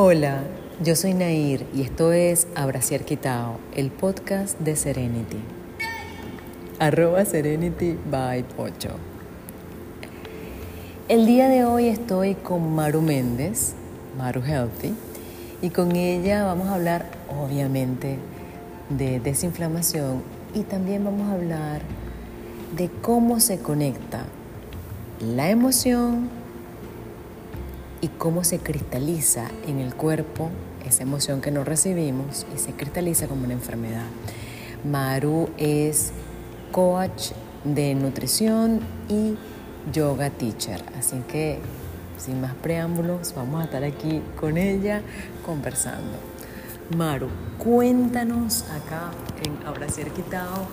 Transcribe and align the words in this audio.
Hola, 0.00 0.44
yo 0.80 0.94
soy 0.94 1.12
Nair 1.12 1.66
y 1.74 1.82
esto 1.82 2.12
es 2.12 2.46
Abraciar 2.54 3.04
Quitao, 3.04 3.58
el 3.74 3.90
podcast 3.90 4.56
de 4.60 4.76
Serenity. 4.76 5.38
Arroba 6.78 7.24
Serenity 7.24 7.98
by. 8.08 8.44
El 11.08 11.26
día 11.26 11.48
de 11.48 11.64
hoy 11.64 11.88
estoy 11.88 12.36
con 12.36 12.76
Maru 12.76 13.02
Méndez, 13.02 13.74
Maru 14.16 14.40
Healthy, 14.40 14.94
y 15.62 15.70
con 15.70 15.96
ella 15.96 16.44
vamos 16.44 16.68
a 16.68 16.76
hablar 16.76 17.06
obviamente 17.28 18.18
de 18.90 19.18
desinflamación 19.18 20.22
y 20.54 20.62
también 20.62 21.02
vamos 21.02 21.28
a 21.28 21.32
hablar 21.32 21.82
de 22.76 22.88
cómo 23.02 23.40
se 23.40 23.58
conecta 23.58 24.22
la 25.20 25.50
emoción 25.50 26.37
y 28.00 28.08
cómo 28.08 28.44
se 28.44 28.58
cristaliza 28.58 29.48
en 29.66 29.78
el 29.80 29.94
cuerpo 29.94 30.50
esa 30.86 31.02
emoción 31.02 31.40
que 31.40 31.50
no 31.50 31.64
recibimos 31.64 32.46
y 32.54 32.58
se 32.58 32.72
cristaliza 32.72 33.26
como 33.26 33.44
una 33.44 33.54
enfermedad. 33.54 34.06
Maru 34.84 35.50
es 35.58 36.12
coach 36.72 37.32
de 37.64 37.94
nutrición 37.94 38.80
y 39.08 39.36
yoga 39.92 40.30
teacher, 40.30 40.82
así 40.98 41.22
que 41.28 41.58
sin 42.16 42.40
más 42.40 42.54
preámbulos 42.54 43.34
vamos 43.34 43.60
a 43.60 43.64
estar 43.64 43.84
aquí 43.84 44.22
con 44.40 44.56
ella 44.56 45.02
conversando. 45.44 46.18
Maru, 46.96 47.28
cuéntanos 47.58 48.64
acá 48.70 49.10
en 49.42 49.66
Abracer 49.66 50.10
Quitado 50.10 50.66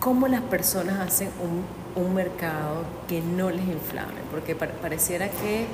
cómo 0.00 0.28
las 0.28 0.42
personas 0.42 1.00
hacen 1.00 1.28
un, 1.42 1.64
un, 1.98 2.14
mercado 2.14 2.84
que 3.08 3.20
no 3.20 3.50
les 3.50 3.66
inflame, 3.66 4.20
porque 4.30 4.54
pareciera 4.54 5.28
que 5.28 5.66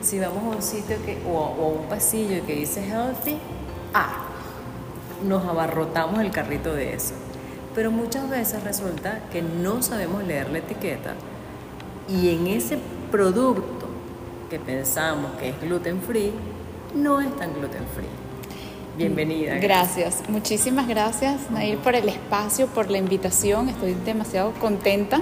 si 0.00 0.18
vamos 0.18 0.44
a 0.44 0.56
un 0.56 0.62
sitio 0.62 0.96
que, 1.04 1.18
o, 1.26 1.36
o 1.36 1.64
a 1.64 1.80
un 1.80 1.88
pasillo 1.88 2.44
que 2.46 2.54
dice 2.54 2.86
healthy, 2.86 3.36
ah, 3.94 4.26
nos 5.26 5.44
abarrotamos 5.44 6.20
el 6.20 6.30
carrito 6.30 6.74
de 6.74 6.94
eso. 6.94 7.14
Pero 7.74 7.90
muchas 7.90 8.28
veces 8.28 8.62
resulta 8.64 9.20
que 9.30 9.42
no 9.42 9.82
sabemos 9.82 10.24
leer 10.24 10.50
la 10.50 10.58
etiqueta 10.58 11.14
y 12.08 12.30
en 12.30 12.46
ese 12.46 12.78
producto 13.10 13.86
que 14.48 14.58
pensamos 14.58 15.32
que 15.38 15.50
es 15.50 15.60
gluten 15.60 16.00
free, 16.00 16.32
no 16.94 17.20
es 17.20 17.34
tan 17.36 17.52
gluten 17.54 17.84
free. 17.94 18.06
Bienvenida. 18.96 19.56
Gracias, 19.58 20.22
muchísimas 20.28 20.88
gracias 20.88 21.50
Nair 21.50 21.78
por 21.78 21.94
el 21.94 22.08
espacio, 22.08 22.66
por 22.66 22.90
la 22.90 22.98
invitación. 22.98 23.68
Estoy 23.68 23.94
demasiado 23.94 24.52
contenta, 24.54 25.20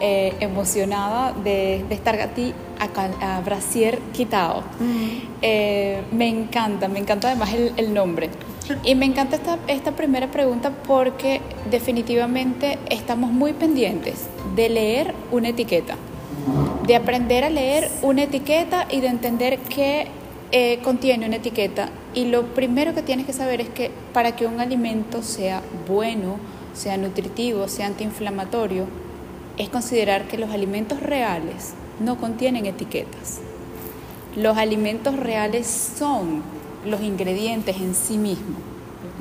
eh, 0.00 0.34
emocionada 0.40 1.32
de, 1.32 1.84
estar 1.90 2.20
aquí 2.20 2.54
a, 2.78 3.36
a 3.36 3.40
Brasier 3.40 3.98
Quitado. 4.12 4.62
Eh, 5.42 6.02
me 6.12 6.28
encanta, 6.28 6.88
me 6.88 6.98
encanta 6.98 7.28
además 7.28 7.52
el, 7.52 7.72
el 7.76 7.94
nombre. 7.94 8.30
Y 8.82 8.96
me 8.96 9.06
encanta 9.06 9.36
esta, 9.36 9.58
esta 9.68 9.92
primera 9.92 10.28
pregunta 10.28 10.72
porque 10.88 11.40
definitivamente 11.70 12.80
estamos 12.90 13.30
muy 13.30 13.52
pendientes 13.52 14.26
de 14.56 14.68
leer 14.68 15.14
una 15.30 15.50
etiqueta 15.50 15.94
de 16.86 16.94
aprender 16.94 17.44
a 17.44 17.50
leer 17.50 17.90
una 18.02 18.22
etiqueta 18.22 18.86
y 18.90 19.00
de 19.00 19.08
entender 19.08 19.58
qué 19.58 20.06
eh, 20.52 20.78
contiene 20.82 21.26
una 21.26 21.36
etiqueta. 21.36 21.88
Y 22.14 22.26
lo 22.26 22.46
primero 22.54 22.94
que 22.94 23.02
tienes 23.02 23.26
que 23.26 23.32
saber 23.32 23.60
es 23.60 23.68
que 23.68 23.90
para 24.12 24.36
que 24.36 24.46
un 24.46 24.60
alimento 24.60 25.22
sea 25.22 25.62
bueno, 25.88 26.36
sea 26.72 26.96
nutritivo, 26.96 27.68
sea 27.68 27.86
antiinflamatorio, 27.86 28.86
es 29.56 29.68
considerar 29.68 30.28
que 30.28 30.38
los 30.38 30.50
alimentos 30.50 31.00
reales 31.00 31.74
no 32.00 32.16
contienen 32.16 32.66
etiquetas. 32.66 33.40
Los 34.36 34.58
alimentos 34.58 35.16
reales 35.16 35.66
son 35.66 36.42
los 36.84 37.00
ingredientes 37.00 37.76
en 37.76 37.94
sí 37.94 38.18
mismos, 38.18 38.60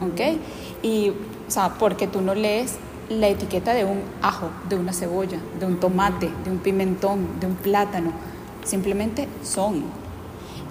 ¿ok? 0.01 0.37
Y, 0.83 1.09
o 1.09 1.51
sea, 1.51 1.75
porque 1.79 2.07
tú 2.07 2.21
no 2.21 2.35
lees 2.35 2.75
la 3.09 3.27
etiqueta 3.27 3.73
de 3.73 3.85
un 3.85 4.01
ajo, 4.21 4.49
de 4.67 4.75
una 4.75 4.93
cebolla, 4.93 5.37
de 5.59 5.65
un 5.65 5.79
tomate, 5.79 6.29
de 6.43 6.51
un 6.51 6.57
pimentón, 6.57 7.39
de 7.39 7.47
un 7.47 7.55
plátano. 7.55 8.11
Simplemente 8.63 9.27
son. 9.43 9.83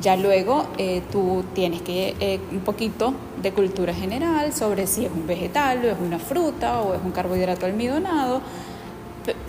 Ya 0.01 0.17
luego 0.17 0.67
eh, 0.77 1.03
tú 1.11 1.45
tienes 1.55 1.81
que 1.81 2.15
eh, 2.21 2.41
un 2.51 2.61
poquito 2.61 3.15
de 3.41 3.53
cultura 3.53 3.95
general 3.95 4.53
sobre 4.53 4.87
si 4.87 5.05
es 5.05 5.13
un 5.13 5.27
vegetal 5.27 5.85
o 5.85 5.89
es 5.89 5.97
una 6.05 6.19
fruta 6.19 6.81
o 6.83 6.95
es 6.95 7.01
un 7.03 7.13
carbohidrato 7.13 7.67
almidonado. 7.67 8.41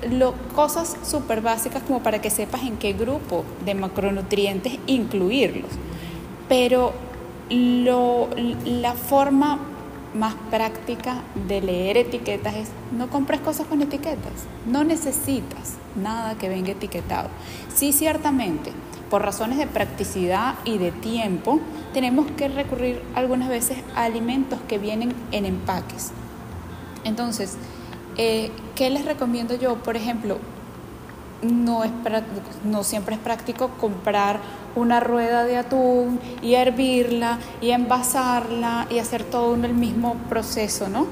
Lo, 0.10 0.34
cosas 0.56 0.96
súper 1.04 1.42
básicas 1.42 1.84
como 1.84 2.02
para 2.02 2.22
que 2.22 2.30
sepas 2.30 2.64
en 2.64 2.78
qué 2.78 2.94
grupo 2.94 3.44
de 3.66 3.76
macronutrientes 3.76 4.78
incluirlos. 4.88 5.72
Pero 6.48 6.94
lo, 7.50 8.30
la 8.66 8.94
forma 8.94 9.60
más 10.16 10.36
práctica 10.50 11.22
de 11.48 11.62
leer 11.62 11.98
etiquetas 11.98 12.56
es 12.56 12.70
no 12.98 13.10
compres 13.10 13.42
cosas 13.42 13.68
con 13.68 13.82
etiquetas, 13.82 14.46
no 14.66 14.84
necesitas 14.84 15.74
nada 16.02 16.36
que 16.36 16.50
venga 16.50 16.72
etiquetado. 16.72 17.30
Sí, 17.74 17.92
ciertamente, 17.92 18.72
por 19.10 19.24
razones 19.24 19.58
de 19.58 19.68
practicidad 19.68 20.56
y 20.64 20.78
de 20.78 20.92
tiempo, 20.92 21.60
tenemos 21.94 22.28
que 22.32 22.48
recurrir 22.48 23.02
algunas 23.14 23.50
veces 23.50 23.78
a 23.96 24.06
alimentos 24.06 24.60
que 24.68 24.78
vienen 24.78 25.14
en 25.32 25.46
empaques. 25.46 26.12
Entonces, 27.04 27.58
eh, 28.18 28.52
¿qué 28.76 28.90
les 28.90 29.06
recomiendo 29.06 29.56
yo? 29.56 29.76
Por 29.76 29.96
ejemplo, 29.96 30.38
no, 31.42 31.84
es, 31.84 31.92
no 32.64 32.84
siempre 32.84 33.16
es 33.16 33.22
práctico 33.22 33.70
comprar 33.80 34.40
una 34.76 35.00
rueda 35.00 35.44
de 35.44 35.58
atún 35.58 36.20
y 36.42 36.56
hervirla 36.56 37.40
y 37.62 37.72
envasarla 37.72 38.88
y 38.90 39.00
hacer 39.00 39.24
todo 39.24 39.56
en 39.56 39.66
el 39.66 39.74
mismo 39.74 40.16
proceso, 40.30 40.90
¿no? 40.90 41.08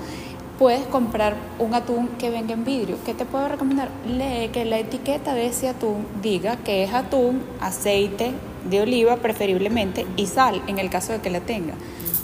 Puedes 0.59 0.85
comprar 0.87 1.35
un 1.59 1.73
atún 1.73 2.07
que 2.19 2.29
venga 2.29 2.53
en 2.53 2.63
vidrio. 2.63 2.97
¿Qué 3.05 3.13
te 3.13 3.25
puedo 3.25 3.47
recomendar? 3.47 3.89
Lee 4.07 4.49
que 4.53 4.65
la 4.65 4.77
etiqueta 4.79 5.33
de 5.33 5.47
ese 5.47 5.67
atún 5.67 6.05
diga 6.21 6.57
que 6.57 6.83
es 6.83 6.93
atún, 6.93 7.41
aceite 7.59 8.31
de 8.69 8.81
oliva 8.81 9.17
preferiblemente 9.17 10.05
y 10.15 10.27
sal 10.27 10.61
en 10.67 10.79
el 10.79 10.89
caso 10.89 11.11
de 11.13 11.19
que 11.19 11.29
la 11.29 11.41
tenga. 11.41 11.73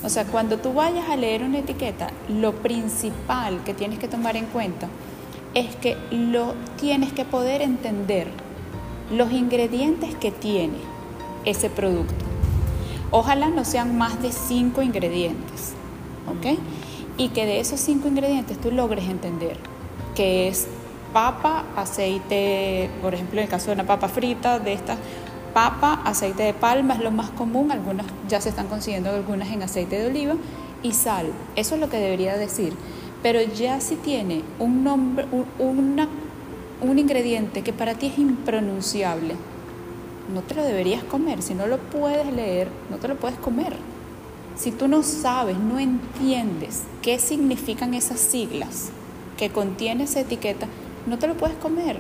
O 0.04 0.10
sea, 0.10 0.26
cuando 0.26 0.58
tú 0.58 0.74
vayas 0.74 1.10
a 1.10 1.18
leer 1.18 1.44
una 1.44 1.60
etiqueta, 1.60 2.10
lo 2.30 2.54
principal 2.54 3.64
que 3.64 3.74
tienes 3.74 4.00
que 4.00 4.08
tomar 4.08 4.38
en 4.38 4.46
cuenta 4.46 4.88
es 5.54 5.76
que 5.76 5.98
lo 6.12 6.54
tienes 6.80 7.12
que 7.12 7.26
poder 7.26 7.62
entender 7.62 8.28
los 9.12 9.32
ingredientes 9.32 10.16
que 10.16 10.32
tiene 10.32 10.78
ese 11.46 11.70
producto. 11.70 12.26
Ojalá 13.12 13.50
no 13.50 13.66
sean 13.66 13.98
más 13.98 14.22
de 14.22 14.32
cinco 14.32 14.82
ingredientes, 14.82 15.74
¿ok? 16.28 16.60
Y 17.18 17.30
que 17.30 17.46
de 17.46 17.60
esos 17.60 17.80
cinco 17.80 18.08
ingredientes 18.08 18.60
tú 18.60 18.72
logres 18.72 19.10
entender 19.10 19.58
que 20.16 20.48
es 20.48 20.68
papa, 21.12 21.66
aceite, 21.76 22.90
por 23.02 23.16
ejemplo, 23.16 23.40
en 23.40 23.46
el 23.46 23.50
caso 23.50 23.68
de 23.68 23.74
una 23.74 23.86
papa 23.86 24.08
frita, 24.08 24.60
de 24.60 24.74
esta 24.74 24.96
papa, 25.54 26.02
aceite 26.06 26.44
de 26.44 26.54
palma 26.54 26.96
es 26.96 27.02
lo 27.02 27.12
más 27.12 27.30
común, 27.32 27.72
algunas 27.72 28.06
ya 28.28 28.42
se 28.42 28.50
están 28.50 28.68
consiguiendo 28.68 29.10
algunas 29.10 29.50
en 29.50 29.64
aceite 29.64 30.00
de 30.00 30.08
oliva, 30.08 30.36
y 30.84 30.94
sal. 30.94 31.28
Eso 31.56 31.76
es 31.76 31.82
lo 31.82 31.90
que 31.90 31.98
debería 31.98 32.38
decir. 32.38 32.74
Pero 33.22 33.42
ya 33.42 33.82
si 33.82 33.96
tiene 33.96 34.44
un 34.60 34.84
nombre, 34.84 35.26
un, 35.32 36.08
un 36.82 37.00
ingrediente 37.00 37.64
que 37.64 37.74
para 37.74 37.96
ti 37.96 38.08
es 38.08 38.18
impronunciable, 38.18 39.36
no 40.34 40.42
te 40.42 40.56
lo 40.56 40.64
deberías 40.64 41.04
comer. 41.04 41.42
Si 41.42 41.54
no 41.54 41.68
lo 41.68 41.78
puedes 41.78 42.31
leer, 42.34 42.70
no 42.90 42.98
te 42.98 43.08
lo 43.08 43.16
puedes 43.16 43.38
comer. 43.38 43.76
Si 44.56 44.72
tú 44.72 44.88
no 44.88 45.04
sabes, 45.04 45.58
no 45.58 45.80
entiendes 45.80 46.84
qué 47.02 47.20
significan 47.20 47.94
esas 47.94 48.20
siglas 48.20 48.90
que 49.38 49.50
contiene 49.50 50.04
esa 50.04 50.20
etiqueta, 50.20 50.68
no 51.07 51.18
te 51.18 51.28
lo 51.28 51.36
puedes 51.36 51.56
comer. 51.57 52.00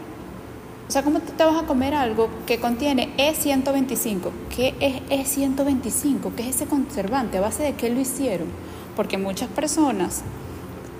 O 0.89 0.91
sea, 0.91 1.03
¿cómo 1.03 1.19
te 1.19 1.43
vas 1.43 1.61
a 1.61 1.67
comer 1.67 1.93
algo 1.93 2.29
que 2.47 2.59
contiene 2.59 3.15
E125? 3.15 4.31
¿Qué 4.49 4.73
es 4.79 5.37
E125? 5.37 6.33
¿Qué 6.35 6.41
es 6.41 6.55
ese 6.55 6.65
conservante? 6.65 7.37
¿A 7.37 7.41
base 7.41 7.61
de 7.61 7.73
qué 7.73 7.91
lo 7.91 7.99
hicieron? 7.99 8.47
Porque 8.95 9.19
muchas 9.19 9.49
personas 9.49 10.23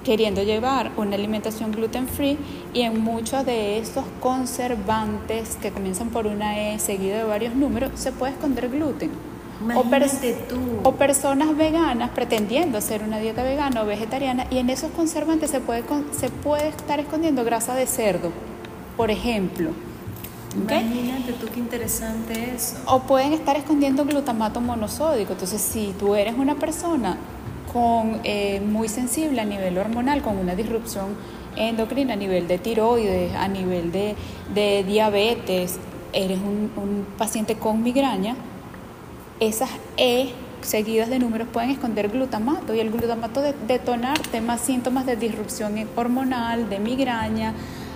queriendo 0.04 0.44
llevar 0.44 0.92
una 0.96 1.16
alimentación 1.16 1.72
gluten 1.72 2.08
free 2.08 2.38
y 2.72 2.82
en 2.82 3.02
muchos 3.02 3.44
de 3.48 3.80
estos 3.80 4.06
conservantes 4.20 5.58
que 5.60 5.72
comienzan 5.72 6.10
por 6.10 6.28
una 6.28 6.60
E 6.60 6.78
seguido 6.78 7.18
de 7.18 7.24
varios 7.24 7.56
números 7.56 7.90
se 7.96 8.12
puede 8.12 8.34
esconder 8.34 8.70
gluten. 8.70 9.10
O, 9.76 9.82
tú. 10.48 10.58
o, 10.84 10.92
personas 10.98 11.58
veganas 11.58 12.12
pretendiendo 12.12 12.78
hacer 12.78 13.02
una 13.02 13.18
dieta 13.18 13.42
vegana 13.42 13.82
o 13.82 13.88
vegetariana 13.88 14.46
y 14.52 14.60
en 14.60 14.70
esos 14.70 14.92
conservantes 14.92 15.50
se 15.50 15.60
puede, 15.60 15.84
se 16.12 16.30
puede 16.30 16.70
estar 16.70 17.00
escondiendo 17.00 17.44
grasa 17.44 17.74
de 17.74 17.88
cerdo, 17.88 18.32
por 19.00 19.12
ejemplo. 19.12 19.70
Imagínate 20.54 21.32
tú 21.40 21.48
qué 21.54 21.62
interesante 21.62 22.54
eso. 22.54 22.76
O 22.86 23.00
pueden 23.04 23.32
estar 23.32 23.56
escondiendo 23.56 24.04
glutamato 24.04 24.60
monosódico. 24.60 25.32
Entonces, 25.32 25.62
si 25.62 25.96
tú 25.98 26.16
eres 26.16 26.38
una 26.38 26.56
persona 26.56 27.16
con, 27.72 28.20
eh, 28.26 28.60
muy 28.60 28.90
sensible 28.90 29.40
a 29.40 29.46
nivel 29.46 29.78
hormonal, 29.78 30.22
con 30.22 30.38
una 30.38 30.54
disrupción 30.54 31.16
endocrina 31.56 32.16
a 32.16 32.18
nivel 32.18 32.50
de 32.50 32.58
tiroides, 32.58 33.34
a 33.36 33.48
nivel 33.48 33.94
de, 33.94 34.16
de 34.54 34.84
diabetes, 34.84 35.80
eres 36.12 36.40
un, 36.40 36.70
un 36.76 37.06
paciente 37.18 37.56
con 37.56 37.82
migraña, 37.82 38.36
esas 39.40 39.70
E 39.96 40.34
seguidas 40.60 41.08
de 41.08 41.20
números 41.20 41.48
pueden 41.54 41.70
esconder 41.70 42.10
glutamato 42.10 42.74
y 42.74 42.82
el 42.82 42.92
glutamato 42.92 43.40
de, 43.42 43.54
detonarte 43.66 44.42
más 44.42 44.60
síntomas 44.60 45.06
de 45.06 45.16
disrupción 45.16 45.88
hormonal, 45.96 46.70
de 46.70 46.80
migraña, 46.80 47.54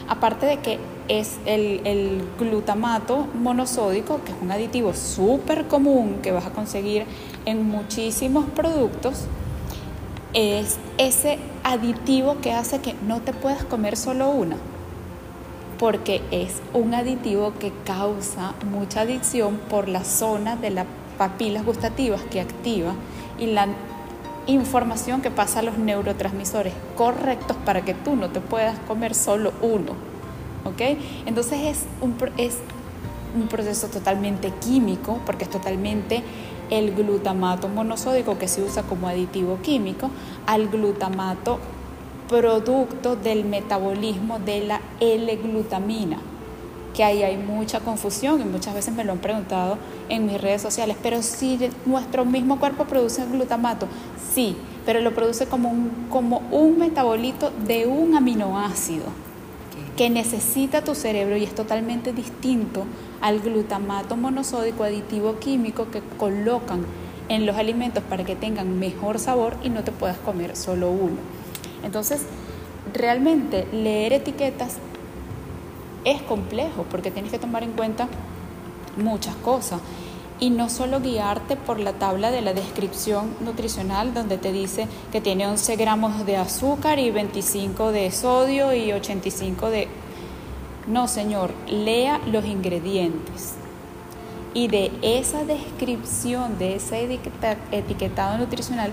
aparte 0.07 0.45
de 0.45 0.57
que 0.59 0.92
es 1.07 1.37
el, 1.45 2.23
glutamato 2.39 3.27
monosódico, 3.33 4.21
que 4.23 4.31
es 4.31 4.37
un 4.41 4.51
aditivo 4.51 4.93
súper 4.93 5.67
común 5.67 6.19
que 6.21 6.31
vas 6.31 6.45
a 6.45 6.51
conseguir 6.51 7.05
en 7.45 7.67
muchísimos 7.67 8.45
productos, 8.55 9.25
es 10.33 10.77
ese 10.97 11.39
aditivo 11.63 12.37
que 12.41 12.53
hace 12.53 12.79
que 12.79 12.95
no 13.07 13.21
te 13.21 13.33
puedas 13.33 13.63
comer 13.63 13.97
solo 13.97 14.29
una, 14.29 14.57
porque 15.77 16.21
es 16.31 16.61
un 16.73 16.93
aditivo 16.93 17.53
que 17.59 17.71
causa 17.85 18.55
mucha 18.71 19.01
adicción 19.01 19.59
por 19.69 19.87
la 19.87 20.03
zona 20.03 20.55
de 20.55 20.71
la 20.71 20.85
papilas 21.17 21.63
gustativas 21.65 22.21
que 22.23 22.41
activa 22.41 22.93
y 23.39 23.47
la 23.47 23.67
información 24.47 25.21
que 25.21 25.31
pasa 25.31 25.59
a 25.59 25.63
los 25.63 25.77
neurotransmisores 25.77 26.73
correctos 26.97 27.55
para 27.65 27.85
que 27.85 27.93
tú 27.93 28.15
no 28.15 28.29
te 28.29 28.41
puedas 28.41 28.77
comer 28.87 29.15
solo 29.15 29.53
uno. 29.61 30.12
¿Ok? 30.65 30.81
Entonces 31.25 31.59
es 31.61 31.85
un, 32.01 32.15
es 32.37 32.57
un 33.35 33.47
proceso 33.47 33.87
totalmente 33.87 34.51
químico, 34.61 35.19
porque 35.25 35.45
es 35.45 35.49
totalmente 35.49 36.23
el 36.69 36.95
glutamato 36.95 37.67
monosódico 37.67 38.37
que 38.37 38.47
se 38.47 38.61
usa 38.61 38.83
como 38.83 39.07
aditivo 39.07 39.59
químico 39.61 40.09
al 40.47 40.69
glutamato 40.69 41.59
producto 42.29 43.15
del 43.15 43.45
metabolismo 43.45 44.39
de 44.39 44.65
la 44.65 44.81
L-glutamina 44.99 46.19
que 46.93 47.03
ahí 47.03 47.23
hay 47.23 47.37
mucha 47.37 47.79
confusión 47.79 48.39
y 48.41 48.45
muchas 48.45 48.73
veces 48.73 48.93
me 48.93 49.03
lo 49.03 49.13
han 49.13 49.17
preguntado 49.17 49.77
en 50.09 50.27
mis 50.27 50.39
redes 50.39 50.61
sociales, 50.61 50.95
pero 51.01 51.21
si 51.23 51.59
nuestro 51.85 52.23
mismo 52.23 52.59
cuerpo 52.59 52.85
produce 52.85 53.25
glutamato, 53.25 53.87
sí, 54.33 54.55
pero 54.85 55.01
lo 55.01 55.13
produce 55.13 55.47
como 55.47 55.69
un, 55.69 56.07
como 56.09 56.43
un 56.51 56.77
metabolito 56.77 57.51
de 57.65 57.87
un 57.87 58.15
aminoácido 58.15 59.05
que 59.97 60.09
necesita 60.09 60.83
tu 60.83 60.95
cerebro 60.95 61.37
y 61.37 61.43
es 61.43 61.53
totalmente 61.53 62.13
distinto 62.13 62.85
al 63.21 63.39
glutamato 63.39 64.15
monosódico 64.15 64.83
aditivo 64.83 65.39
químico 65.39 65.91
que 65.91 66.01
colocan 66.17 66.85
en 67.29 67.45
los 67.45 67.55
alimentos 67.57 68.03
para 68.03 68.23
que 68.23 68.35
tengan 68.35 68.79
mejor 68.79 69.19
sabor 69.19 69.55
y 69.63 69.69
no 69.69 69.83
te 69.83 69.91
puedas 69.91 70.17
comer 70.17 70.55
solo 70.55 70.89
uno. 70.89 71.17
Entonces, 71.83 72.23
realmente 72.93 73.67
leer 73.71 74.13
etiquetas 74.13 74.77
es 76.05 76.21
complejo 76.23 76.85
porque 76.89 77.11
tienes 77.11 77.31
que 77.31 77.39
tomar 77.39 77.63
en 77.63 77.71
cuenta 77.71 78.07
muchas 78.97 79.35
cosas 79.37 79.79
y 80.43 80.49
no 80.49 80.69
solo 80.69 80.99
guiarte 80.99 81.55
por 81.55 81.79
la 81.79 81.93
tabla 81.93 82.29
de 82.29 82.41
la 82.41 82.53
descripción 82.53 83.33
nutricional 83.39 84.13
donde 84.13 84.37
te 84.37 84.51
dice 84.51 84.89
que 85.09 85.21
tiene 85.21 85.47
11 85.47 85.77
gramos 85.77 86.25
de 86.25 86.35
azúcar 86.35 86.99
y 86.99 87.11
25 87.11 87.93
de 87.93 88.11
sodio 88.11 88.73
y 88.73 88.91
85 88.91 89.69
de... 89.69 89.87
No, 90.85 91.07
señor, 91.07 91.53
lea 91.69 92.19
los 92.29 92.43
ingredientes. 92.43 93.53
Y 94.53 94.67
de 94.67 94.91
esa 95.01 95.45
descripción, 95.45 96.59
de 96.59 96.75
ese 96.75 97.21
etiquetado 97.71 98.37
nutricional, 98.37 98.91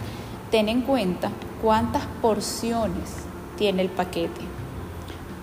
ten 0.52 0.69
en 0.69 0.82
cuenta 0.82 1.32
cuántas 1.61 2.06
porciones 2.23 3.11
tiene 3.58 3.82
el 3.82 3.88
paquete 3.88 4.41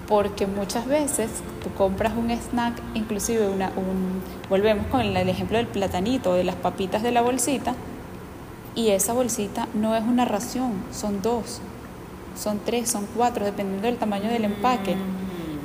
porque 0.08 0.48
muchas 0.48 0.88
veces 0.88 1.30
tú 1.68 1.74
compras 1.76 2.14
un 2.16 2.32
snack, 2.32 2.74
inclusive 2.94 3.48
una, 3.48 3.68
un, 3.76 4.22
volvemos 4.50 4.88
con 4.88 5.02
el 5.02 5.30
ejemplo 5.30 5.58
del 5.58 5.68
platanito, 5.68 6.34
de 6.34 6.44
las 6.44 6.56
papitas 6.56 7.04
de 7.04 7.12
la 7.12 7.22
bolsita, 7.22 7.74
y 8.76 8.90
esa 8.90 9.14
bolsita 9.14 9.68
no 9.74 9.96
es 9.96 10.04
una 10.04 10.26
ración, 10.26 10.74
son 10.92 11.22
dos, 11.22 11.62
son 12.36 12.60
tres, 12.64 12.90
son 12.90 13.08
cuatro, 13.16 13.44
dependiendo 13.44 13.88
del 13.88 13.98
tamaño 13.98 14.30
del 14.30 14.46
empaque. 14.46 14.96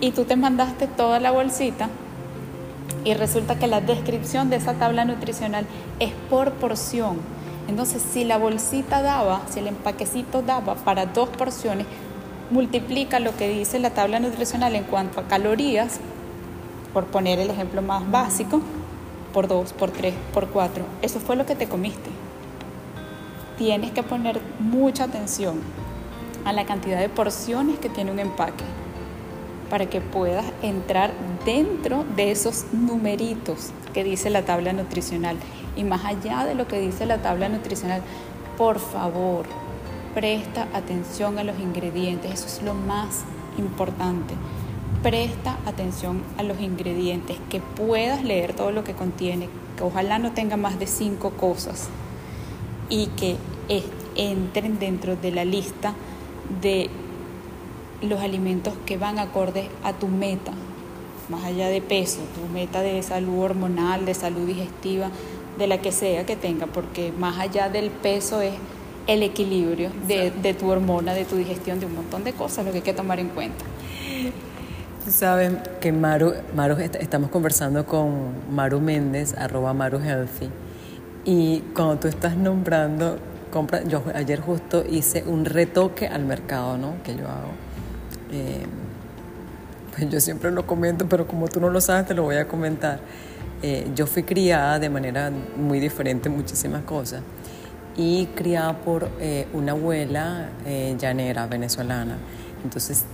Y 0.00 0.12
tú 0.12 0.25
te 0.25 0.34
mandaste 0.34 0.87
toda 0.87 1.20
la 1.20 1.31
bolsita 1.31 1.88
y 3.04 3.14
resulta 3.14 3.58
que 3.58 3.66
la 3.66 3.81
descripción 3.81 4.50
de 4.50 4.56
esa 4.56 4.75
tabla 4.75 5.04
nutricional 5.04 5.66
es 6.00 6.12
por 6.31 6.52
porción. 6.52 7.19
Entonces, 7.69 8.02
si 8.02 8.25
la 8.25 8.38
bolsita 8.38 9.02
daba, 9.02 9.43
si 9.49 9.60
el 9.60 9.69
empaquecito 9.69 10.43
daba 10.43 10.75
para 10.75 11.06
dos 11.06 11.28
porciones, 11.28 11.87
multiplica 12.52 13.19
lo 13.19 13.34
que 13.37 13.49
dice 13.49 13.78
la 13.78 13.90
tabla 13.90 14.20
nutricional 14.20 14.76
en 14.76 14.84
cuanto 14.84 15.20
a 15.20 15.25
calorías, 15.25 15.99
por 16.93 17.06
poner 17.06 17.38
el 17.38 17.50
ejemplo 17.50 17.81
más 17.81 18.08
básico, 18.10 18.60
por 19.32 19.49
2, 19.49 19.72
por 19.72 19.90
3, 19.90 20.14
por 20.34 20.49
4. 20.49 20.84
Eso 21.00 21.19
fue 21.19 21.37
lo 21.37 21.46
que 21.46 21.56
te 21.56 21.66
comiste. 21.66 22.10
Tienes 23.56 23.93
que 23.93 24.02
poner 24.02 24.40
mucha 24.58 25.04
atención 25.04 25.60
a 26.44 26.52
la 26.52 26.66
cantidad 26.66 27.00
de 27.00 27.08
porciones 27.08 27.78
que 27.78 27.88
tiene 27.88 28.10
un 28.10 28.19
empaque 28.19 28.64
para 29.70 29.87
que 29.87 30.02
puedas 30.02 30.44
entrar 30.60 31.12
dentro 31.46 32.04
de 32.14 32.31
esos 32.31 32.66
numeritos 32.72 33.70
que 33.94 34.04
dice 34.04 34.28
la 34.28 34.43
tabla 34.43 34.75
nutricional. 34.75 35.37
Y 35.76 35.84
más 35.84 36.04
allá 36.04 36.44
de 36.44 36.54
lo 36.54 36.69
que 36.69 36.78
dice 36.78 37.06
la 37.06 37.19
tabla 37.19 37.49
nutricional, 37.49 38.02
por 38.58 38.78
favor, 38.78 39.46
presta 40.14 40.69
atención 40.73 41.38
a 41.38 41.44
los 41.44 41.59
ingredientes, 41.59 42.32
eso 42.32 42.47
es 42.47 42.62
lo 42.62 42.75
más 42.75 43.25
importante. 43.59 44.35
Presta 45.03 45.59
atención 45.67 46.23
a 46.38 46.43
los 46.43 46.61
ingredientes, 46.61 47.37
que 47.50 47.61
puedas 47.61 48.23
leer 48.23 48.55
todo 48.55 48.70
lo 48.70 48.85
que 48.85 48.94
contiene, 48.94 49.49
que 49.76 49.82
ojalá 49.82 50.19
no 50.19 50.32
tenga 50.32 50.56
más 50.56 50.79
de 50.79 50.87
cinco 50.87 51.31
cosas 51.31 51.88
y 52.88 53.06
que 53.09 53.37
entren 54.17 54.79
dentro 54.79 55.17
de 55.17 55.32
la 55.32 55.44
lista 55.44 55.94
de 56.61 56.91
los 58.03 58.20
alimentos 58.20 58.75
que 58.85 58.99
van 58.99 59.19
acorde 59.19 59.69
a 59.82 59.93
tu 59.93 60.09
meta, 60.09 60.53
más 61.29 61.44
allá 61.44 61.69
de 61.69 61.81
peso, 61.81 62.20
tu 62.35 62.53
meta 62.53 62.82
de 62.82 63.03
salud 63.03 63.38
hormonal, 63.38 64.05
de 64.05 64.14
salud 64.14 64.47
digestiva, 64.47 65.11
de 65.59 65.67
la 65.67 65.79
que 65.79 65.93
sea 65.93 66.26
que 66.26 66.37
tenga, 66.37 66.67
porque 66.67 67.12
más 67.19 67.38
allá 67.38 67.69
del 67.69 67.91
peso 67.91 68.41
es 68.41 68.55
el 69.06 69.22
equilibrio 69.22 69.90
de, 70.06 70.54
tu 70.54 70.69
hormona, 70.69 71.14
de 71.14 71.25
tu 71.25 71.37
digestión, 71.37 71.81
de 71.81 71.87
un 71.87 71.94
montón 71.94 72.25
de 72.25 72.32
cosas, 72.32 72.64
lo 72.64 72.70
que 72.70 72.78
hay 72.78 72.82
que 72.82 72.94
tomar 72.94 73.19
en 73.19 73.28
cuenta. 73.28 73.64
Saben 75.08 75.61
que 75.80 75.92
Maru, 75.92 76.35
Maru, 76.54 76.76
estamos 76.78 77.30
conversando 77.30 77.85
con 77.85 78.54
Maru 78.54 78.80
Méndez, 78.80 79.35
arroba 79.37 79.75
Maru 79.75 79.99
Healthy, 79.99 80.49
y 81.25 81.61
cuando 81.75 81.99
tú 81.99 82.09
estás 82.09 82.37
nombrando, 82.37 83.18
compra, 83.50 83.82
yo 83.82 84.02
ayer 84.14 84.40
justo 84.40 84.85
hice 84.88 85.25
un 85.26 85.44
retoque 85.44 86.06
al 86.06 86.25
mercado, 86.25 86.78
¿no? 86.78 86.94
Que 87.02 87.16
yo 87.16 87.26
hago. 87.28 87.50
Eh, 88.32 88.64
pues 89.90 90.09
yo 90.09 90.21
siempre 90.21 90.50
lo 90.50 90.66
comento, 90.66 91.06
pero 91.09 91.26
como 91.26 91.49
tú 91.49 91.61
no 91.61 91.68
lo 91.68 91.80
sabes, 91.80 92.06
te 92.06 92.14
lo 92.14 92.23
voy 92.23 92.37
a 92.37 92.49
comentar. 92.49 93.00
Eh, 93.62 93.88
yo 93.94 94.06
fui 94.06 94.23
criada 94.23 94.78
de 94.78 94.88
manera 94.88 95.30
muy 95.56 95.78
diferente 95.78 96.28
en 96.28 96.37
muchísimas 96.37 96.82
cosas 96.82 97.23
y 97.96 98.26
criada 98.34 98.78
por 98.78 99.11
eh, 99.20 99.46
una 99.52 99.72
abuela 99.72 100.49
eh, 100.64 100.96
llanera 100.99 101.46
venezolana. 101.46 102.16
Entonces, 102.64 103.04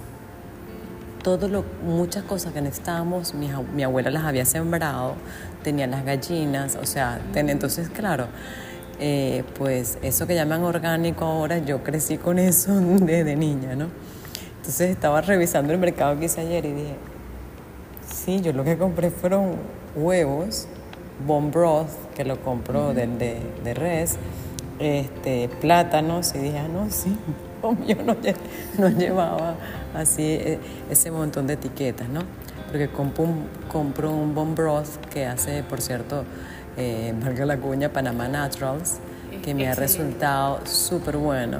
todo 1.22 1.48
lo, 1.48 1.64
muchas 1.84 2.24
cosas 2.24 2.52
que 2.52 2.60
necesitábamos, 2.60 3.34
mi, 3.34 3.50
mi, 3.74 3.82
abuela 3.82 4.10
las 4.10 4.24
había 4.24 4.44
sembrado, 4.44 5.14
tenía 5.62 5.86
las 5.86 6.04
gallinas, 6.04 6.76
o 6.76 6.86
sea, 6.86 7.20
entonces, 7.34 7.88
claro, 7.88 8.28
eh, 9.00 9.44
pues 9.58 9.98
eso 10.02 10.26
que 10.26 10.34
llaman 10.34 10.62
orgánico 10.62 11.24
ahora, 11.24 11.58
yo 11.58 11.82
crecí 11.82 12.18
con 12.18 12.38
eso 12.38 12.72
desde 12.80 13.36
niña, 13.36 13.74
¿no? 13.74 13.88
Entonces 14.56 14.90
estaba 14.90 15.20
revisando 15.20 15.72
el 15.72 15.78
mercado 15.78 16.18
que 16.18 16.26
hice 16.26 16.40
ayer 16.40 16.64
y 16.66 16.72
dije, 16.72 16.94
sí, 18.12 18.40
yo 18.40 18.52
lo 18.52 18.64
que 18.64 18.76
compré 18.76 19.10
fueron 19.10 19.56
huevos, 19.96 20.68
bone 21.26 21.50
broth, 21.50 21.88
que 22.14 22.24
lo 22.24 22.40
compro 22.42 22.92
de, 22.92 23.06
de, 23.06 23.40
de 23.64 23.74
res, 23.74 24.18
este, 24.78 25.48
plátanos 25.60 26.34
y 26.34 26.38
dije, 26.38 26.58
ah, 26.58 26.68
no, 26.68 26.90
sí, 26.90 27.16
yo 27.86 27.96
no, 28.78 28.88
llevaba 28.90 29.54
así 29.94 30.22
eh, 30.22 30.58
ese 30.90 31.10
montón 31.10 31.46
de 31.46 31.54
etiquetas, 31.54 32.08
¿no? 32.08 32.20
Porque 32.70 32.88
compro 32.88 33.24
un, 33.24 33.48
compro 33.70 34.10
un 34.10 34.34
Bon 34.34 34.54
Broth 34.54 34.96
que 35.10 35.26
hace, 35.26 35.62
por 35.62 35.80
cierto, 35.80 36.24
eh, 36.76 37.14
valga 37.22 37.46
la 37.46 37.56
cuña, 37.56 37.92
Panama 37.92 38.28
Naturals, 38.28 38.98
que 39.42 39.54
me 39.54 39.68
ha 39.68 39.74
resultado 39.74 40.60
súper 40.66 41.16
bueno. 41.16 41.58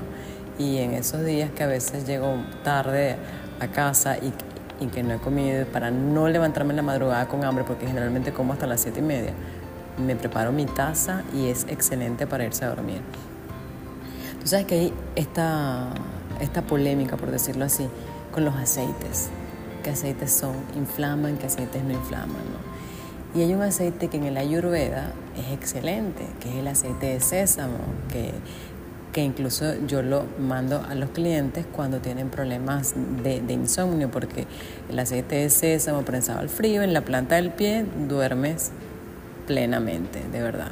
Y 0.58 0.78
en 0.78 0.92
esos 0.92 1.24
días 1.24 1.50
que 1.52 1.62
a 1.62 1.66
veces 1.66 2.06
llego 2.06 2.34
tarde 2.62 3.16
a 3.60 3.68
casa 3.68 4.18
y, 4.18 4.32
y 4.84 4.88
que 4.88 5.02
no 5.02 5.14
he 5.14 5.18
comido, 5.18 5.64
para 5.66 5.90
no 5.90 6.28
levantarme 6.28 6.70
en 6.70 6.76
la 6.76 6.82
madrugada 6.82 7.26
con 7.26 7.44
hambre, 7.44 7.64
porque 7.64 7.86
generalmente 7.86 8.32
como 8.32 8.52
hasta 8.52 8.66
las 8.66 8.80
siete 8.80 9.00
y 9.00 9.04
media, 9.04 9.32
me 9.98 10.16
preparo 10.16 10.52
mi 10.52 10.66
taza 10.66 11.22
y 11.34 11.48
es 11.48 11.66
excelente 11.68 12.26
para 12.26 12.44
irse 12.44 12.64
a 12.64 12.68
dormir. 12.68 13.00
Tú 14.40 14.46
sabes 14.46 14.66
que 14.66 14.74
hay 14.76 14.92
esta, 15.16 15.88
esta 16.40 16.62
polémica, 16.62 17.16
por 17.16 17.30
decirlo 17.30 17.64
así, 17.64 17.88
con 18.32 18.44
los 18.44 18.54
aceites. 18.54 19.28
¿Qué 19.82 19.90
aceites 19.90 20.32
son? 20.32 20.54
¿Inflaman? 20.76 21.36
¿Qué 21.38 21.46
aceites 21.46 21.82
no 21.82 21.92
inflaman? 21.92 22.68
Y 23.34 23.42
hay 23.42 23.52
un 23.52 23.62
aceite 23.62 24.08
que 24.08 24.16
en 24.16 24.24
el 24.24 24.36
Ayurveda 24.36 25.12
es 25.36 25.52
excelente, 25.52 26.24
que 26.40 26.48
es 26.48 26.56
el 26.56 26.66
aceite 26.66 27.06
de 27.06 27.20
sésamo, 27.20 27.78
que, 28.10 28.32
que 29.12 29.22
incluso 29.22 29.74
yo 29.86 30.02
lo 30.02 30.24
mando 30.38 30.82
a 30.88 30.94
los 30.94 31.10
clientes 31.10 31.66
cuando 31.70 31.98
tienen 31.98 32.30
problemas 32.30 32.94
de, 33.22 33.40
de 33.40 33.52
insomnio, 33.52 34.10
porque 34.10 34.46
el 34.88 34.98
aceite 34.98 35.36
de 35.36 35.50
sésamo 35.50 36.02
prensado 36.02 36.40
al 36.40 36.48
frío 36.48 36.82
en 36.82 36.94
la 36.94 37.02
planta 37.02 37.34
del 37.34 37.50
pie 37.50 37.84
duermes 38.08 38.72
plenamente, 39.48 40.20
de 40.30 40.42
verdad. 40.42 40.70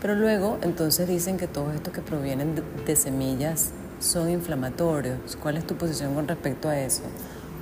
Pero 0.00 0.14
luego 0.14 0.58
entonces 0.62 1.08
dicen 1.08 1.38
que 1.38 1.46
todo 1.46 1.72
esto 1.72 1.92
que 1.92 2.02
provienen 2.02 2.54
de, 2.86 2.96
semillas 2.96 3.72
son 3.98 4.30
inflamatorios. 4.30 5.36
¿Cuál 5.42 5.56
es 5.56 5.66
tu 5.66 5.74
posición 5.74 6.14
con 6.14 6.28
respecto 6.28 6.68
a 6.68 6.78
eso, 6.78 7.02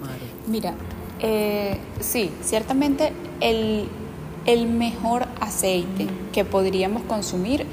Mari? 0.01 0.25
Mira, 0.47 0.75
eh, 1.21 1.79
sí, 2.01 2.31
ciertamente 2.43 3.13
el, 3.41 3.89
el 4.45 4.67
mejor 4.67 5.27
aceite 5.41 6.09
que 6.33 6.45
podríamos 6.45 7.03
consumir 7.05 7.65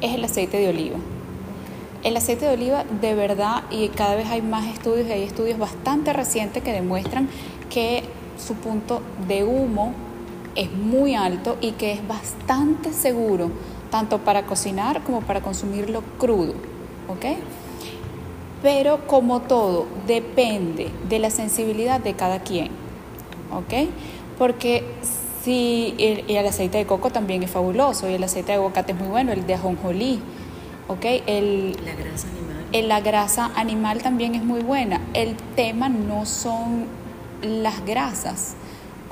es 0.00 0.14
el 0.14 0.24
aceite 0.24 0.58
de 0.58 0.68
oliva. 0.68 0.98
El 2.02 2.16
aceite 2.16 2.46
de 2.46 2.54
oliva 2.54 2.84
de 3.00 3.14
verdad, 3.14 3.62
y 3.70 3.88
cada 3.88 4.16
vez 4.16 4.26
hay 4.26 4.42
más 4.42 4.66
estudios, 4.66 5.06
y 5.06 5.12
hay 5.12 5.22
estudios 5.22 5.56
bastante 5.56 6.12
recientes 6.12 6.64
que 6.64 6.72
demuestran 6.72 7.28
que 7.70 8.02
su 8.44 8.54
punto 8.54 9.02
de 9.28 9.44
humo 9.44 9.94
es 10.54 10.72
muy 10.72 11.14
alto 11.14 11.56
y 11.60 11.72
que 11.72 11.92
es 11.92 12.06
bastante 12.06 12.92
seguro 12.92 13.50
tanto 13.90 14.18
para 14.18 14.46
cocinar 14.46 15.02
como 15.02 15.20
para 15.20 15.40
consumirlo 15.42 16.02
crudo, 16.18 16.54
¿ok? 17.08 17.36
Pero 18.62 19.06
como 19.06 19.40
todo, 19.42 19.86
depende 20.06 20.90
de 21.08 21.18
la 21.18 21.30
sensibilidad 21.30 22.00
de 22.00 22.14
cada 22.14 22.40
quien, 22.40 22.68
¿ok? 23.52 23.88
Porque 24.38 24.84
si 25.42 25.94
el, 25.98 26.24
el 26.28 26.46
aceite 26.46 26.78
de 26.78 26.86
coco 26.86 27.10
también 27.10 27.42
es 27.42 27.50
fabuloso 27.50 28.08
y 28.08 28.14
el 28.14 28.24
aceite 28.24 28.52
de 28.52 28.58
aguacate 28.58 28.92
es 28.92 28.98
muy 28.98 29.08
bueno, 29.08 29.32
el 29.32 29.46
de 29.46 29.54
ajonjolí, 29.54 30.20
¿ok? 30.88 31.04
El, 31.26 31.76
la 31.84 31.94
grasa 31.94 32.28
animal. 32.28 32.64
El, 32.72 32.88
la 32.88 33.00
grasa 33.00 33.50
animal 33.56 34.02
también 34.02 34.34
es 34.34 34.44
muy 34.44 34.60
buena. 34.60 35.00
El 35.12 35.36
tema 35.56 35.88
no 35.88 36.24
son 36.24 36.86
las 37.42 37.84
grasas, 37.84 38.54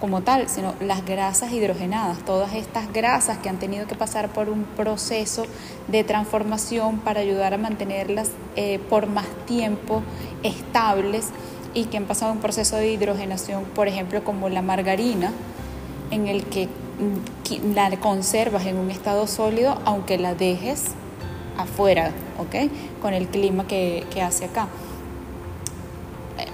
como 0.01 0.23
tal, 0.23 0.49
sino 0.49 0.75
las 0.81 1.05
grasas 1.05 1.53
hidrogenadas, 1.53 2.19
todas 2.25 2.55
estas 2.55 2.91
grasas 2.93 3.39
que 3.39 3.51
han 3.51 3.59
tenido 3.59 3.87
que 3.87 3.95
pasar 3.95 4.31
por 4.31 4.49
un 4.49 4.65
proceso 4.65 5.45
de 5.89 6.05
transformación 6.05 6.99
para 6.99 7.21
ayudar 7.21 7.53
a 7.53 7.59
mantenerlas 7.59 8.31
eh, 8.57 8.81
por 8.89 9.07
más 9.09 9.27
tiempo 9.47 10.03
estables 10.43 11.29
y 11.75 11.85
que 11.85 11.99
han 11.99 12.07
pasado 12.07 12.33
un 12.33 12.39
proceso 12.39 12.77
de 12.77 12.91
hidrogenación, 12.91 13.65
por 13.65 13.89
ejemplo, 13.89 14.25
como 14.25 14.49
la 14.49 14.63
margarina, 14.63 15.33
en 16.11 16.29
el 16.29 16.45
que 16.45 16.67
mm, 16.67 17.75
la 17.75 17.91
conservas 18.01 18.65
en 18.67 18.79
un 18.79 18.91
estado 18.91 19.27
sólido 19.27 19.79
aunque 19.85 20.17
la 20.17 20.35
dejes 20.35 20.93
afuera, 21.59 22.11
¿ok? 22.39 22.71
Con 23.03 23.13
el 23.13 23.29
clima 23.29 23.67
que, 23.67 24.07
que 24.11 24.23
hace 24.23 24.47
acá. 24.47 24.67
Eh, 26.39 26.47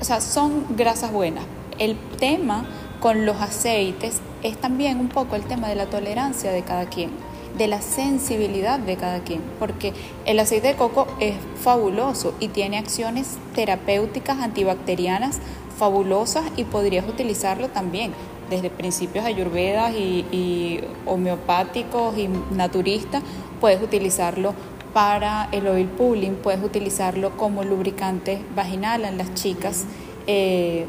o 0.00 0.04
sea, 0.04 0.20
son 0.20 0.66
grasas 0.76 1.12
buenas. 1.12 1.44
El 1.78 1.96
tema 2.18 2.66
con 3.00 3.26
los 3.26 3.36
aceites 3.40 4.20
es 4.42 4.56
también 4.56 4.98
un 4.98 5.08
poco 5.08 5.36
el 5.36 5.42
tema 5.42 5.68
de 5.68 5.74
la 5.74 5.86
tolerancia 5.86 6.50
de 6.50 6.62
cada 6.62 6.86
quien, 6.86 7.10
de 7.56 7.68
la 7.68 7.80
sensibilidad 7.80 8.78
de 8.78 8.96
cada 8.96 9.20
quien, 9.20 9.40
porque 9.58 9.92
el 10.24 10.38
aceite 10.38 10.68
de 10.68 10.74
coco 10.74 11.06
es 11.20 11.34
fabuloso 11.60 12.34
y 12.40 12.48
tiene 12.48 12.78
acciones 12.78 13.38
terapéuticas 13.54 14.38
antibacterianas 14.38 15.38
fabulosas 15.76 16.44
y 16.56 16.64
podrías 16.64 17.08
utilizarlo 17.08 17.68
también 17.68 18.12
desde 18.50 18.70
principios 18.70 19.24
ayurvedas 19.24 19.94
y, 19.94 20.80
homeopáticos 21.06 22.16
y 22.18 22.28
naturistas, 22.54 23.22
puedes 23.60 23.82
utilizarlo 23.82 24.54
para 24.92 25.48
el 25.52 25.68
oil 25.68 25.86
pulling, 25.86 26.34
puedes 26.34 26.62
utilizarlo 26.64 27.36
como 27.36 27.62
lubricante 27.62 28.40
vaginal 28.56 29.04
en 29.04 29.18
las 29.18 29.34
chicas 29.34 29.84
eh, 30.26 30.86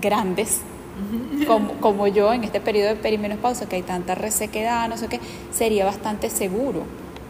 grandes 0.00 0.62
como, 1.46 1.72
como, 1.74 2.06
yo 2.06 2.32
en 2.32 2.44
este 2.44 2.60
periodo 2.60 2.88
de 2.88 2.96
perimenopausa, 2.96 3.68
que 3.68 3.76
hay 3.76 3.82
tanta 3.82 4.14
resequedad, 4.14 4.88
no 4.88 4.96
sé 4.96 5.08
qué, 5.08 5.20
sería 5.52 5.84
bastante 5.84 6.30
seguro 6.30 6.84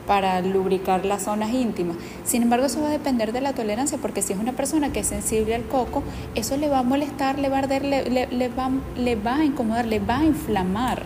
para 0.06 0.40
lubricar 0.40 1.04
las 1.04 1.24
zonas 1.24 1.52
íntimas. 1.52 1.96
Sin 2.24 2.42
embargo, 2.42 2.66
eso 2.66 2.80
va 2.80 2.88
a 2.88 2.92
depender 2.92 3.32
de 3.32 3.42
la 3.42 3.52
tolerancia, 3.52 3.98
porque 4.00 4.22
si 4.22 4.32
es 4.32 4.38
una 4.38 4.52
persona 4.52 4.90
que 4.90 5.00
es 5.00 5.06
sensible 5.06 5.54
al 5.54 5.64
coco, 5.64 6.02
eso 6.34 6.56
le 6.56 6.68
va 6.68 6.78
a 6.78 6.82
molestar, 6.82 7.38
le 7.38 7.50
va 7.50 7.56
a 7.56 7.58
arder, 7.60 7.84
le, 7.84 8.26
le, 8.26 8.48
va, 8.48 8.70
le 8.96 9.16
va 9.16 9.36
a 9.36 9.44
incomodar, 9.44 9.86
le 9.86 10.00
va 10.00 10.20
a 10.20 10.24
inflamar. 10.24 11.02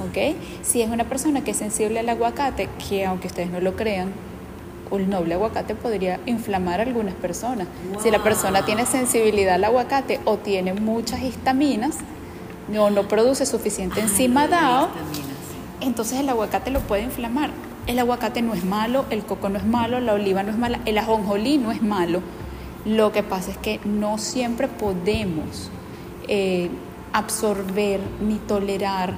¿ok? 0.00 0.36
Si 0.62 0.80
es 0.80 0.90
una 0.90 1.04
persona 1.04 1.44
que 1.44 1.50
es 1.50 1.56
sensible 1.58 2.00
al 2.00 2.08
aguacate, 2.08 2.68
que 2.88 3.04
aunque 3.04 3.26
ustedes 3.26 3.50
no 3.50 3.60
lo 3.60 3.76
crean, 3.76 4.12
el 4.98 5.08
noble 5.08 5.34
aguacate 5.34 5.74
podría 5.74 6.20
inflamar 6.26 6.80
a 6.80 6.82
algunas 6.84 7.14
personas. 7.14 7.68
Si 8.02 8.10
la 8.10 8.22
persona 8.22 8.64
tiene 8.64 8.86
sensibilidad 8.86 9.54
al 9.54 9.64
aguacate 9.64 10.20
o 10.24 10.36
tiene 10.36 10.74
muchas 10.74 11.22
histaminas 11.22 11.98
o 12.76 12.90
no, 12.90 13.08
produce 13.08 13.46
suficiente 13.46 14.00
enzima 14.00 14.48
DAO, 14.48 14.88
entonces 15.80 16.20
el 16.20 16.28
aguacate 16.28 16.70
lo 16.70 16.80
puede 16.80 17.02
inflamar. 17.02 17.50
El 17.86 17.98
aguacate 17.98 18.42
no 18.42 18.54
es 18.54 18.64
malo, 18.64 19.04
el 19.10 19.24
coco 19.24 19.48
no 19.48 19.58
es 19.58 19.66
malo, 19.66 20.00
la 20.00 20.12
oliva 20.12 20.42
no 20.42 20.50
es 20.50 20.58
mala, 20.58 20.80
el 20.84 20.98
ajonjolí 20.98 21.58
no 21.58 21.72
es 21.72 21.82
malo. 21.82 22.20
Lo 22.84 23.12
que 23.12 23.22
pasa 23.22 23.50
es 23.50 23.58
que 23.58 23.80
no 23.84 24.18
siempre 24.18 24.68
podemos 24.68 25.70
eh, 26.28 26.70
absorber 27.12 28.00
ni 28.20 28.36
tolerar 28.36 29.14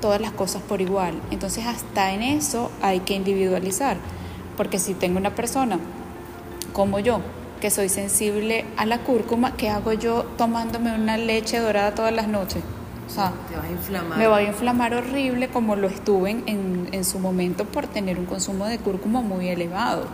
todas 0.00 0.20
las 0.20 0.32
cosas 0.32 0.62
por 0.62 0.80
igual. 0.80 1.14
Entonces 1.30 1.66
hasta 1.66 2.12
en 2.12 2.22
eso 2.22 2.70
hay 2.82 3.00
que 3.00 3.14
individualizar. 3.14 3.96
Porque 4.56 4.78
si 4.78 4.94
tengo 4.94 5.18
una 5.18 5.34
persona 5.34 5.78
como 6.72 6.98
yo, 6.98 7.20
que 7.60 7.70
soy 7.70 7.88
sensible 7.88 8.64
a 8.76 8.86
la 8.86 8.98
cúrcuma, 8.98 9.56
¿qué 9.56 9.70
hago 9.70 9.92
yo 9.92 10.24
tomándome 10.36 10.94
una 10.94 11.16
leche 11.16 11.58
dorada 11.58 11.94
todas 11.94 12.12
las 12.12 12.28
noches? 12.28 12.62
O 13.06 13.10
sea, 13.10 13.32
te 13.48 13.56
vas 13.56 13.66
a 13.66 13.70
inflamar. 13.70 14.18
Me 14.18 14.26
va 14.26 14.38
a 14.38 14.42
inflamar 14.42 14.94
horrible 14.94 15.48
como 15.48 15.76
lo 15.76 15.86
estuve 15.86 16.30
en, 16.30 16.88
en, 16.90 17.04
su 17.04 17.18
momento 17.18 17.64
por 17.64 17.86
tener 17.86 18.18
un 18.18 18.26
consumo 18.26 18.66
de 18.66 18.78
cúrcuma 18.78 19.20
muy 19.20 19.48
elevado. 19.48 20.06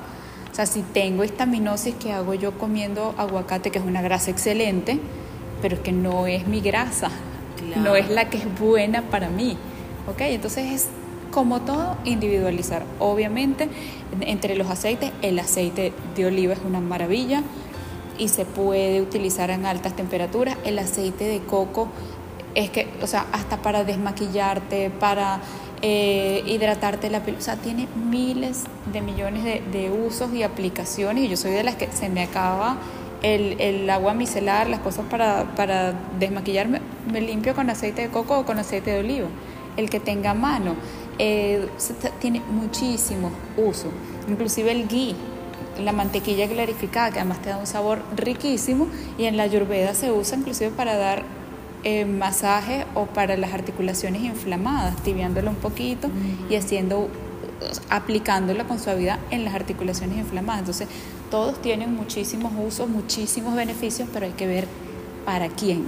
O 0.51 0.55
sea, 0.55 0.67
si 0.67 0.83
tengo 0.83 1.23
estaminosis, 1.23 1.95
¿qué 1.95 2.13
hago 2.13 2.35
yo 2.35 2.59
comiendo 2.59 3.15
aguacate, 3.17 3.71
que 3.71 3.79
es 3.79 3.85
una 3.85 4.03
grasa 4.03 4.31
excelente, 4.31 5.01
pero 5.63 5.77
es 5.77 5.81
que 5.81 5.93
no 5.93 6.27
es 6.27 6.47
mi 6.47 6.61
grasa, 6.61 7.09
claro. 7.57 7.83
no 7.83 7.97
es 7.97 8.11
la 8.11 8.29
que 8.29 8.37
es 8.37 8.61
buena 8.61 9.03
para 9.03 9.31
mí? 9.31 9.57
¿Ok? 10.07 10.21
Entonces 10.21 10.73
es 10.73 10.89
como 11.33 11.63
todo, 11.63 11.97
individualizar. 12.05 12.85
Obviamente, 13.01 13.69
entre 14.21 14.55
los 14.55 14.71
aceites, 14.71 15.11
el 15.23 15.39
aceite 15.41 15.93
de 16.15 16.27
oliva 16.27 16.53
es 16.53 16.61
una 16.65 16.81
maravilla 16.81 17.43
y 18.19 18.29
se 18.29 18.45
puede 18.45 19.01
utilizar 19.01 19.51
en 19.51 19.67
altas 19.67 19.97
temperaturas. 19.97 20.57
El 20.65 20.79
aceite 20.79 21.25
de 21.25 21.41
coco 21.41 21.89
es 22.55 22.71
que, 22.71 22.87
o 23.03 23.07
sea, 23.09 23.27
hasta 23.33 23.57
para 23.63 23.83
desmaquillarte, 23.83 24.91
para 24.91 25.41
eh, 25.81 26.45
hidratarte 26.47 27.11
la 27.11 27.25
piel, 27.25 27.37
o 27.39 27.41
sea, 27.41 27.57
tiene 27.57 27.89
miles 27.97 28.65
de 28.93 29.01
millones 29.01 29.43
de, 29.45 29.91
usos 29.91 30.33
y 30.35 30.43
aplicaciones 30.43 31.25
y 31.25 31.29
yo 31.29 31.37
soy 31.37 31.53
de 31.53 31.65
las 31.65 31.77
que 31.77 31.91
se 31.91 32.09
me 32.09 32.23
acaba 32.23 32.77
el, 33.23 33.61
el 33.61 33.89
agua 33.89 34.15
micelar, 34.15 34.69
las 34.69 34.81
cosas 34.81 35.07
para, 35.11 35.55
para 35.57 35.95
desmaquillarme, 36.19 36.81
me 37.11 37.21
limpio 37.21 37.55
con 37.55 37.71
aceite 37.71 38.03
de 38.03 38.09
coco 38.09 38.41
o 38.41 38.45
con 38.45 38.59
aceite 38.59 38.93
de 38.93 39.01
oliva, 39.01 39.29
el 39.77 39.89
que 39.89 39.99
tenga 39.99 40.35
mano 40.35 40.75
eh, 41.19 41.69
tiene 42.21 42.41
muchísimo 42.41 43.31
uso, 43.57 43.89
inclusive 44.29 44.73
el 44.73 44.89
ghee, 44.89 45.15
la 45.83 45.93
mantequilla 45.93 46.49
clarificada, 46.49 47.11
que 47.11 47.19
además 47.19 47.41
te 47.43 47.51
da 47.51 47.59
un 47.59 47.67
sabor 47.67 48.03
riquísimo, 48.17 48.87
y 49.19 49.25
en 49.25 49.37
la 49.37 49.45
ayurveda 49.45 49.95
se 49.95 50.13
usa 50.13 50.39
inclusive 50.39 50.71
para 50.71 50.97
dar 50.97 51.23
eh, 51.85 52.05
masaje 52.05 52.87
o 52.95 53.07
para 53.07 53.37
las 53.37 53.53
articulaciones 53.53 54.23
inflamadas, 54.23 54.97
tibiándolo 55.03 55.51
un 55.51 55.57
poquito 55.57 56.09
y 56.49 56.57
haciendo 56.57 57.09
aplicándola 57.91 58.65
con 58.65 58.79
suavidad 58.79 59.19
en 59.31 59.45
las 59.45 59.55
articulaciones 59.55 60.19
inflamadas. 60.19 60.61
Entonces, 60.61 60.89
todos 61.31 61.61
tienen 61.63 61.95
muchísimos 61.95 62.53
usos, 62.59 62.89
muchísimos 62.89 63.55
beneficios, 63.55 64.09
pero 64.13 64.27
hay 64.27 64.33
que 64.33 64.47
ver 64.47 64.67
para 65.25 65.49
quién 65.49 65.85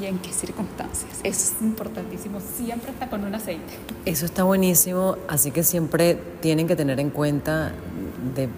y 0.00 0.06
en 0.06 0.18
qué 0.18 0.32
circunstancias. 0.32 1.20
Eso 1.22 1.54
es 1.54 1.62
importantísimo, 1.62 2.38
siempre 2.40 2.90
está 2.90 3.08
con 3.08 3.24
un 3.24 3.34
aceite. 3.34 3.74
Eso 4.04 4.24
está 4.26 4.44
buenísimo, 4.44 5.16
así 5.28 5.50
que 5.50 5.62
siempre 5.62 6.18
tienen 6.40 6.66
que 6.66 6.76
tener 6.76 7.00
en 7.00 7.10
cuenta 7.10 7.72
de 8.34 8.48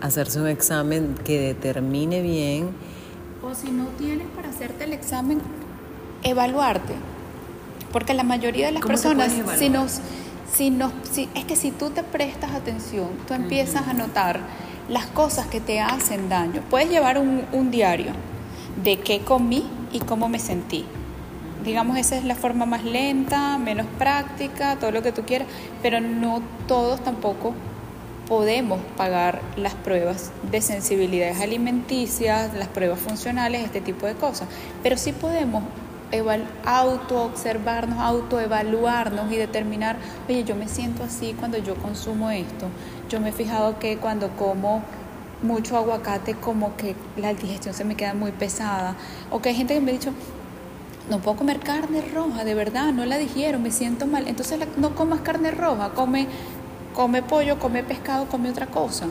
hacerse 0.00 0.40
un 0.40 0.48
examen 0.48 1.14
que 1.24 1.40
determine 1.40 2.22
bien. 2.22 2.70
O 3.42 3.54
si 3.54 3.70
no 3.70 3.86
tienes 3.98 4.26
para 4.28 4.48
hacerte 4.48 4.84
el 4.84 4.92
examen, 4.92 5.40
evaluarte. 6.22 6.94
Porque 7.92 8.14
la 8.14 8.24
mayoría 8.24 8.66
de 8.66 8.72
las 8.72 8.82
personas, 8.82 9.32
si 9.56 9.68
nos, 9.68 10.00
si 10.52 10.70
nos, 10.70 10.92
si, 11.10 11.28
es 11.34 11.44
que 11.44 11.54
si 11.54 11.70
tú 11.70 11.90
te 11.90 12.02
prestas 12.02 12.52
atención, 12.52 13.08
tú 13.28 13.34
empiezas 13.34 13.82
uh 13.82 13.86
-huh. 13.86 13.90
a 13.90 13.94
notar 13.94 14.40
las 14.88 15.06
cosas 15.06 15.46
que 15.46 15.60
te 15.60 15.80
hacen 15.80 16.28
daño. 16.28 16.62
Puedes 16.70 16.90
llevar 16.90 17.18
un, 17.18 17.42
un 17.52 17.70
diario 17.70 18.12
de 18.82 18.98
qué 18.98 19.20
comí 19.20 19.64
y 19.94 20.00
cómo 20.00 20.28
me 20.28 20.38
sentí. 20.38 20.84
digamos, 21.64 21.96
esa 21.96 22.16
es 22.16 22.24
la 22.24 22.34
forma 22.34 22.66
más 22.66 22.84
lenta, 22.84 23.56
menos 23.56 23.86
práctica, 23.98 24.76
todo 24.76 24.90
lo 24.90 25.02
que 25.02 25.12
tú 25.12 25.22
quieras, 25.22 25.48
pero 25.82 25.98
no 25.98 26.42
todos 26.68 27.02
tampoco 27.02 27.54
podemos 28.28 28.80
pagar 28.98 29.40
las 29.56 29.74
pruebas 29.74 30.30
de 30.50 30.60
sensibilidades 30.60 31.40
alimenticias, 31.40 32.52
las 32.52 32.68
pruebas 32.68 32.98
funcionales, 32.98 33.64
este 33.64 33.80
tipo 33.80 34.04
de 34.04 34.14
cosas, 34.14 34.46
pero 34.82 34.98
sí 34.98 35.12
podemos 35.12 35.62
auto-observarnos, 36.64 37.98
auto-evaluarnos 37.98 39.32
y 39.32 39.36
determinar, 39.36 39.96
oye, 40.28 40.44
yo 40.44 40.54
me 40.54 40.68
siento 40.68 41.02
así 41.02 41.34
cuando 41.38 41.58
yo 41.58 41.74
consumo 41.76 42.30
esto. 42.30 42.66
Yo 43.08 43.20
me 43.20 43.30
he 43.30 43.32
fijado 43.32 43.78
que 43.78 43.96
cuando 43.96 44.28
como 44.36 44.82
mucho 45.44 45.76
aguacate, 45.76 46.34
como 46.34 46.76
que 46.76 46.96
la 47.16 47.32
digestión 47.34 47.74
se 47.74 47.84
me 47.84 47.94
queda 47.94 48.14
muy 48.14 48.32
pesada. 48.32 48.96
O 49.30 49.40
que 49.40 49.50
hay 49.50 49.54
gente 49.54 49.74
que 49.74 49.80
me 49.80 49.92
ha 49.92 49.94
dicho, 49.94 50.12
no 51.08 51.18
puedo 51.20 51.36
comer 51.36 51.60
carne 51.60 52.02
roja, 52.12 52.44
de 52.44 52.54
verdad, 52.54 52.92
no 52.92 53.04
la 53.04 53.18
digiero, 53.18 53.58
me 53.58 53.70
siento 53.70 54.06
mal. 54.06 54.26
Entonces 54.26 54.58
no 54.76 54.94
comas 54.94 55.20
carne 55.20 55.50
roja, 55.50 55.90
come, 55.90 56.26
come 56.94 57.22
pollo, 57.22 57.58
come 57.58 57.82
pescado, 57.82 58.26
come 58.26 58.50
otra 58.50 58.66
cosa. 58.66 59.06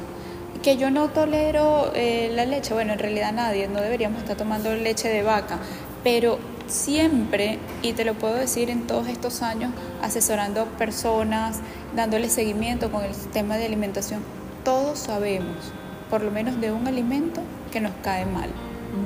Que 0.62 0.78
yo 0.78 0.90
no 0.92 1.10
tolero 1.10 1.92
eh, 1.94 2.32
la 2.34 2.46
leche, 2.46 2.74
bueno, 2.74 2.94
en 2.94 3.00
realidad 3.00 3.34
nadie, 3.34 3.68
no 3.68 3.82
deberíamos 3.82 4.22
estar 4.22 4.38
tomando 4.38 4.74
leche 4.74 5.10
de 5.10 5.22
vaca, 5.22 5.60
pero 6.04 6.40
siempre, 6.68 7.60
y 7.82 7.94
te 7.94 8.06
lo 8.06 8.14
puedo 8.14 8.36
decir 8.36 8.70
en 8.70 8.88
todos 8.88 9.08
estos 9.08 9.42
años, 9.42 9.72
asesorando 10.02 10.66
personas, 10.78 11.60
dándole 11.96 12.30
seguimiento 12.30 12.92
con 12.92 13.04
el 13.04 13.14
sistema 13.14 13.58
de 13.58 13.66
alimentación, 13.66 14.22
todos 14.64 15.00
sabemos, 15.00 15.74
por 16.14 16.22
lo 16.22 16.30
menos 16.30 16.62
de 16.62 16.72
un 16.72 16.86
alimento 16.86 17.42
que 17.72 17.82
nos 17.82 17.92
cae 18.04 18.28
mal, 18.28 18.48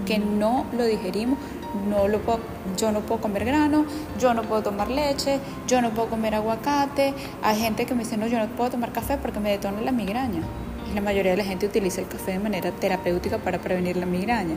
que 0.06 0.20
no 0.20 0.66
lo 0.78 0.84
digerimos, 0.84 1.40
no 1.90 2.10
lo 2.10 2.20
puedo, 2.20 2.40
yo 2.76 2.92
no 2.92 3.00
puedo 3.00 3.22
comer 3.22 3.46
grano, 3.46 3.86
yo 4.20 4.34
no 4.34 4.42
puedo 4.42 4.62
tomar 4.62 4.90
leche, 4.90 5.40
yo 5.70 5.82
no 5.82 5.92
puedo 5.92 6.10
comer 6.10 6.36
aguacate. 6.36 7.14
Hay 7.42 7.62
gente 7.62 7.86
que 7.86 7.96
me 7.96 8.04
dice, 8.04 8.18
no, 8.18 8.28
yo 8.28 8.38
no 8.40 8.48
puedo 8.48 8.72
tomar 8.72 8.92
café 8.92 9.18
porque 9.18 9.40
me 9.40 9.52
detona 9.52 9.80
la 9.80 9.94
migraña 9.94 10.42
la 10.94 11.00
mayoría 11.00 11.32
de 11.32 11.38
la 11.38 11.46
gente 11.46 11.66
utiliza 11.66 12.02
el 12.02 12.08
café 12.08 12.34
de 12.34 12.40
manera 12.40 12.72
terapéutica 12.72 13.38
para 13.38 13.60
prevenir 13.60 13.96
la 13.96 14.06
migraña. 14.06 14.56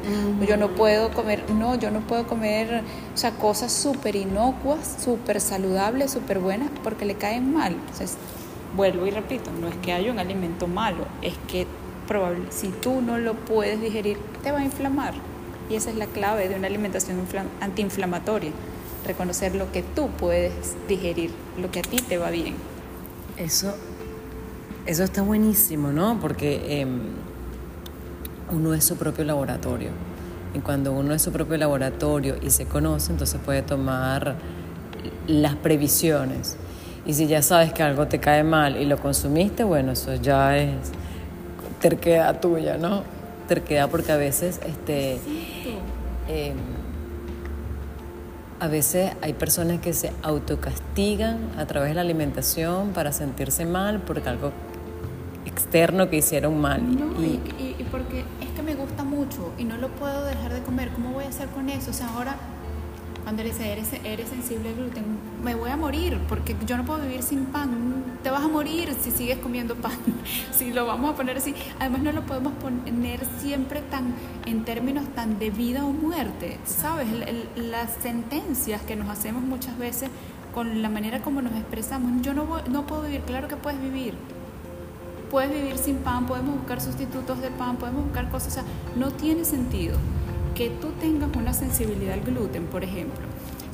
Yo 0.48 0.56
no 0.56 0.70
puedo 0.70 1.10
comer, 1.10 1.44
no, 1.50 1.76
yo 1.76 1.90
no 1.90 2.00
puedo 2.00 2.26
comer, 2.26 2.82
o 3.14 3.16
sea, 3.16 3.32
cosas 3.32 3.72
súper 3.72 4.16
inocuas, 4.16 4.96
súper 5.04 5.40
saludables, 5.40 6.12
súper 6.12 6.38
buenas, 6.38 6.70
porque 6.82 7.04
le 7.04 7.14
caen 7.14 7.52
mal. 7.52 7.74
Entonces, 7.74 8.16
vuelvo 8.74 9.06
y 9.06 9.10
repito, 9.10 9.50
no 9.60 9.68
es 9.68 9.74
que 9.82 9.92
haya 9.92 10.10
un 10.10 10.18
alimento 10.18 10.66
malo, 10.66 11.04
es 11.20 11.34
que 11.46 11.66
probable, 12.10 12.40
si 12.50 12.68
tú 12.68 13.00
no 13.00 13.18
lo 13.18 13.34
puedes 13.34 13.80
digerir, 13.80 14.18
te 14.42 14.50
va 14.50 14.58
a 14.58 14.64
inflamar. 14.64 15.14
Y 15.70 15.76
esa 15.76 15.90
es 15.90 15.96
la 15.96 16.06
clave 16.06 16.48
de 16.48 16.56
una 16.56 16.66
alimentación 16.66 17.18
antiinflamatoria, 17.60 18.50
reconocer 19.06 19.54
lo 19.54 19.70
que 19.70 19.84
tú 19.84 20.08
puedes 20.18 20.52
digerir, 20.88 21.30
lo 21.56 21.70
que 21.70 21.78
a 21.78 21.82
ti 21.82 21.98
te 21.98 22.18
va 22.18 22.30
bien. 22.30 22.56
Eso 23.36 23.72
eso 24.86 25.04
está 25.04 25.22
buenísimo, 25.22 25.92
¿no? 25.92 26.18
Porque 26.20 26.80
em, 26.80 27.00
uno 28.50 28.74
es 28.74 28.82
su 28.82 28.96
propio 28.96 29.24
laboratorio. 29.24 29.90
Y 30.52 30.58
cuando 30.58 30.92
uno 30.92 31.14
es 31.14 31.22
su 31.22 31.30
propio 31.30 31.56
laboratorio 31.58 32.36
y 32.42 32.50
se 32.50 32.66
conoce, 32.66 33.12
entonces 33.12 33.40
puede 33.44 33.62
tomar 33.62 34.34
las 35.28 35.54
previsiones. 35.54 36.56
Y 37.06 37.14
si 37.14 37.28
ya 37.28 37.40
sabes 37.40 37.72
que 37.72 37.84
algo 37.84 38.08
te 38.08 38.18
cae 38.18 38.42
mal 38.42 38.76
y 38.76 38.84
lo 38.84 38.98
consumiste, 38.98 39.62
bueno, 39.62 39.92
eso 39.92 40.16
ya 40.16 40.58
es 40.58 40.90
terquedad 41.80 42.40
tuya, 42.40 42.76
¿no? 42.76 43.02
Terquedad 43.48 43.90
porque 43.90 44.12
a 44.12 44.16
veces, 44.16 44.60
este, 44.64 45.18
em, 46.28 46.56
a 48.60 48.68
veces 48.68 49.12
hay 49.22 49.32
personas 49.32 49.80
que 49.80 49.92
se 49.92 50.12
autocastigan 50.22 51.38
a 51.56 51.66
través 51.66 51.90
de 51.90 51.94
la 51.94 52.02
alimentación 52.02 52.90
para 52.90 53.10
sentirse 53.12 53.64
mal 53.64 54.00
porque 54.00 54.28
algo 54.28 54.52
externo 55.46 56.08
que 56.10 56.18
hicieron 56.18 56.60
mal. 56.60 56.82
y, 57.18 57.40
y, 57.78 57.86
porque 57.90 58.24
es 58.40 58.50
que 58.54 58.62
me 58.62 58.74
gusta 58.74 59.02
mucho 59.02 59.52
y 59.58 59.64
no 59.64 59.76
lo 59.78 59.88
puedo 59.88 60.24
dejar 60.24 60.52
de 60.52 60.60
comer, 60.60 60.90
¿cómo 60.90 61.12
voy 61.12 61.24
a 61.24 61.28
hacer 61.28 61.48
con 61.48 61.68
eso? 61.68 61.90
O 61.90 61.94
sea, 61.94 62.08
ahora 62.08 62.36
cuando 63.30 63.42
eres, 63.42 63.60
eres, 63.60 63.92
eres 64.02 64.28
sensible 64.28 64.70
al 64.70 64.74
gluten, 64.74 65.04
me 65.44 65.54
voy 65.54 65.70
a 65.70 65.76
morir 65.76 66.18
porque 66.28 66.56
yo 66.66 66.76
no 66.76 66.84
puedo 66.84 67.00
vivir 67.02 67.22
sin 67.22 67.44
pan. 67.44 67.70
Te 68.24 68.30
vas 68.30 68.42
a 68.42 68.48
morir 68.48 68.92
si 69.00 69.12
sigues 69.12 69.38
comiendo 69.38 69.76
pan. 69.76 69.92
si 70.52 70.72
lo 70.72 70.84
vamos 70.84 71.12
a 71.12 71.16
poner 71.16 71.36
así. 71.36 71.54
Además 71.78 72.02
no 72.02 72.10
lo 72.10 72.22
podemos 72.22 72.52
poner 72.54 73.20
siempre 73.38 73.82
tan 73.82 74.14
en 74.46 74.64
términos 74.64 75.04
tan 75.14 75.38
de 75.38 75.50
vida 75.50 75.84
o 75.84 75.92
muerte. 75.92 76.58
¿Sabes? 76.64 77.06
las 77.54 77.92
sentencias 78.02 78.82
que 78.82 78.96
nos 78.96 79.08
hacemos 79.08 79.44
muchas 79.44 79.78
veces 79.78 80.10
con 80.52 80.82
la 80.82 80.88
manera 80.88 81.22
como 81.22 81.40
nos 81.40 81.52
expresamos. 81.52 82.22
Yo 82.22 82.34
no, 82.34 82.48
no 82.68 82.84
puedo 82.84 83.02
vivir. 83.02 83.20
Claro 83.20 83.46
que 83.46 83.54
puedes 83.54 83.80
vivir 83.80 84.14
puedes 85.30 85.52
vivir 85.52 85.78
sin 85.78 85.98
pan, 85.98 86.26
podemos 86.26 86.56
buscar 86.56 86.80
sustitutos 86.80 87.40
de 87.40 87.52
pan, 87.52 87.76
podemos 87.76 88.06
buscar 88.06 88.28
cosas. 88.28 88.48
O 88.48 88.50
sea, 88.50 88.64
no 88.96 89.12
tiene 89.12 89.44
sentido 89.44 89.96
que 90.54 90.70
tú 90.70 90.88
tengas 91.00 91.34
una 91.36 91.52
sensibilidad 91.52 92.14
al 92.14 92.20
gluten, 92.20 92.66
por 92.66 92.84
ejemplo, 92.84 93.26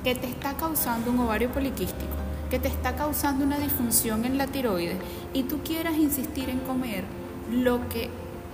que 0.04 0.14
te 0.14 0.26
está 0.26 0.54
causando 0.54 1.10
un 1.10 1.20
ovario 1.20 1.50
poliquístico, 1.50 2.14
que 2.50 2.58
te 2.58 2.68
está 2.68 2.94
causando 2.94 3.44
una 3.44 3.58
disfunción 3.58 4.24
en 4.24 4.38
la 4.38 4.46
tiroides 4.46 4.98
y 5.32 5.44
tú 5.44 5.58
quieras 5.64 5.96
insistir 5.96 6.48
en 6.48 6.60
comer 6.60 7.04
lo 7.50 7.88
que 7.88 8.08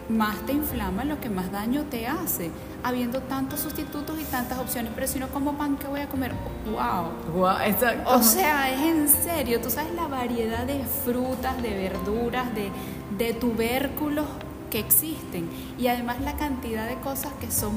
más 0.09 0.45
te 0.47 0.53
inflama, 0.53 1.05
lo 1.05 1.21
que 1.21 1.31
más 1.31 1.51
daño 1.53 1.85
te 1.85 2.07
hace, 2.07 2.51
habiendo 2.83 3.21
tantos 3.21 3.61
sustitutos 3.61 4.19
y 4.21 4.25
tantas 4.25 4.59
opciones. 4.59 4.93
Pero 4.95 5.07
si 5.07 5.19
no 5.19 5.29
como 5.29 5.55
pan, 5.55 5.77
¿qué 5.77 5.87
voy 5.87 6.01
a 6.01 6.09
comer? 6.09 6.33
¡Wow! 6.67 7.39
wow 7.41 7.57
exacto. 7.65 8.11
O 8.11 8.23
sea, 8.23 8.73
es 8.73 8.81
en 8.81 9.09
serio. 9.09 9.61
Tú 9.61 9.71
sabes 9.71 9.95
la 9.95 10.07
variedad 10.09 10.65
de 10.65 10.85
frutas, 11.05 11.63
de 11.63 11.71
verduras, 11.71 12.55
de, 12.55 12.71
de 13.17 13.33
tubérculos 13.35 14.27
que 14.73 14.81
existen. 14.81 15.49
Y 15.79 15.87
además 15.87 16.21
la 16.23 16.35
cantidad 16.37 16.89
de 16.89 16.97
cosas 16.97 17.33
que 17.41 17.51
son 17.51 17.73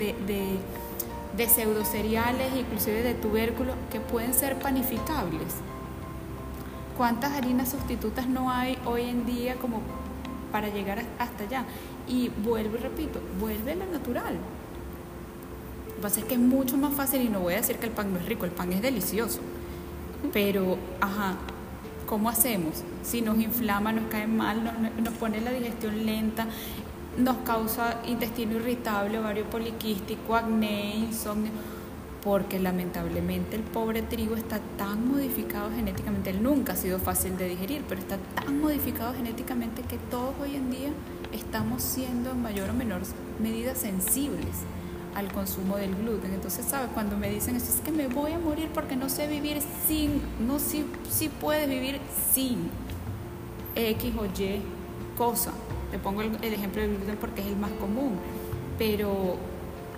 de, 0.00 0.14
de, 0.26 0.56
de 1.36 1.48
pseudocereales, 1.48 2.56
inclusive 2.56 3.02
de 3.02 3.14
tubérculos, 3.14 3.76
que 3.92 4.00
pueden 4.00 4.34
ser 4.34 4.58
panificables. 4.58 5.54
¿Cuántas 6.96 7.32
harinas 7.34 7.68
sustitutas 7.68 8.26
no 8.26 8.50
hay 8.50 8.76
hoy 8.84 9.02
en 9.02 9.24
día 9.24 9.54
como 9.56 9.82
para 10.50 10.68
llegar 10.68 11.04
hasta 11.18 11.44
allá. 11.44 11.64
Y 12.06 12.30
vuelvo 12.42 12.76
y 12.76 12.80
repito, 12.80 13.20
vuelve 13.38 13.76
lo 13.76 13.86
natural. 13.86 14.34
Lo 15.88 15.94
que 15.94 16.00
pasa 16.00 16.20
es 16.20 16.26
que 16.26 16.34
es 16.34 16.40
mucho 16.40 16.76
más 16.76 16.94
fácil 16.94 17.22
y 17.22 17.28
no 17.28 17.40
voy 17.40 17.54
a 17.54 17.58
decir 17.58 17.76
que 17.76 17.86
el 17.86 17.92
pan 17.92 18.12
no 18.12 18.18
es 18.18 18.26
rico, 18.26 18.44
el 18.44 18.50
pan 18.50 18.72
es 18.72 18.82
delicioso. 18.82 19.40
Pero, 20.32 20.78
ajá, 21.00 21.36
¿cómo 22.08 22.30
hacemos? 22.30 22.82
Si 23.02 23.20
nos 23.20 23.38
inflama, 23.38 23.92
nos 23.92 24.10
cae 24.10 24.26
mal, 24.26 24.92
nos, 25.02 25.14
pone 25.14 25.40
la 25.40 25.52
digestión 25.52 26.06
lenta, 26.06 26.46
nos 27.18 27.36
causa 27.38 28.00
intestino 28.06 28.56
irritable, 28.56 29.18
ovario 29.18 29.44
poliquístico, 29.44 30.34
acné, 30.34 30.96
insomnio 30.96 31.52
porque 32.24 32.58
lamentablemente 32.58 33.54
el 33.56 33.62
pobre 33.62 34.02
trigo 34.02 34.34
está 34.34 34.58
tan 34.76 35.06
modificado 35.06 35.70
genéticamente, 35.70 36.30
él 36.30 36.42
nunca 36.42 36.72
ha 36.72 36.76
sido 36.76 36.98
fácil 36.98 37.38
de 37.38 37.48
digerir, 37.48 37.84
pero 37.88 38.00
está 38.00 38.18
tan 38.34 38.60
modificado 38.60 39.14
genéticamente 39.14 39.82
que 39.82 39.98
todos 40.10 40.34
hoy 40.42 40.56
en 40.56 40.70
día 40.70 40.90
estamos 41.32 41.82
siendo 41.82 42.32
en 42.32 42.42
mayor 42.42 42.70
o 42.70 42.74
menor 42.74 43.02
medida 43.40 43.74
sensibles 43.76 44.64
al 45.18 45.32
consumo 45.32 45.76
del 45.76 45.94
gluten. 45.94 46.32
Entonces, 46.32 46.64
¿sabes? 46.66 46.90
Cuando 46.94 47.16
me 47.16 47.28
dicen 47.28 47.56
eso, 47.56 47.72
es 47.72 47.80
que 47.80 47.90
me 47.90 48.06
voy 48.06 48.32
a 48.32 48.38
morir 48.38 48.70
porque 48.72 48.96
no 48.96 49.08
sé 49.08 49.26
vivir 49.26 49.58
sin, 49.86 50.22
no, 50.46 50.58
si 50.58 50.86
sí 51.10 51.28
puedes 51.28 51.68
vivir 51.68 52.00
sin 52.32 52.70
X 53.74 54.12
o 54.16 54.24
Y 54.26 54.62
cosa. 55.16 55.52
Te 55.90 55.98
pongo 55.98 56.22
el, 56.22 56.36
ejemplo 56.42 56.82
del 56.82 56.96
gluten 56.96 57.16
porque 57.16 57.40
es 57.40 57.48
el 57.48 57.56
más 57.56 57.72
común, 57.72 58.16
pero 58.78 59.36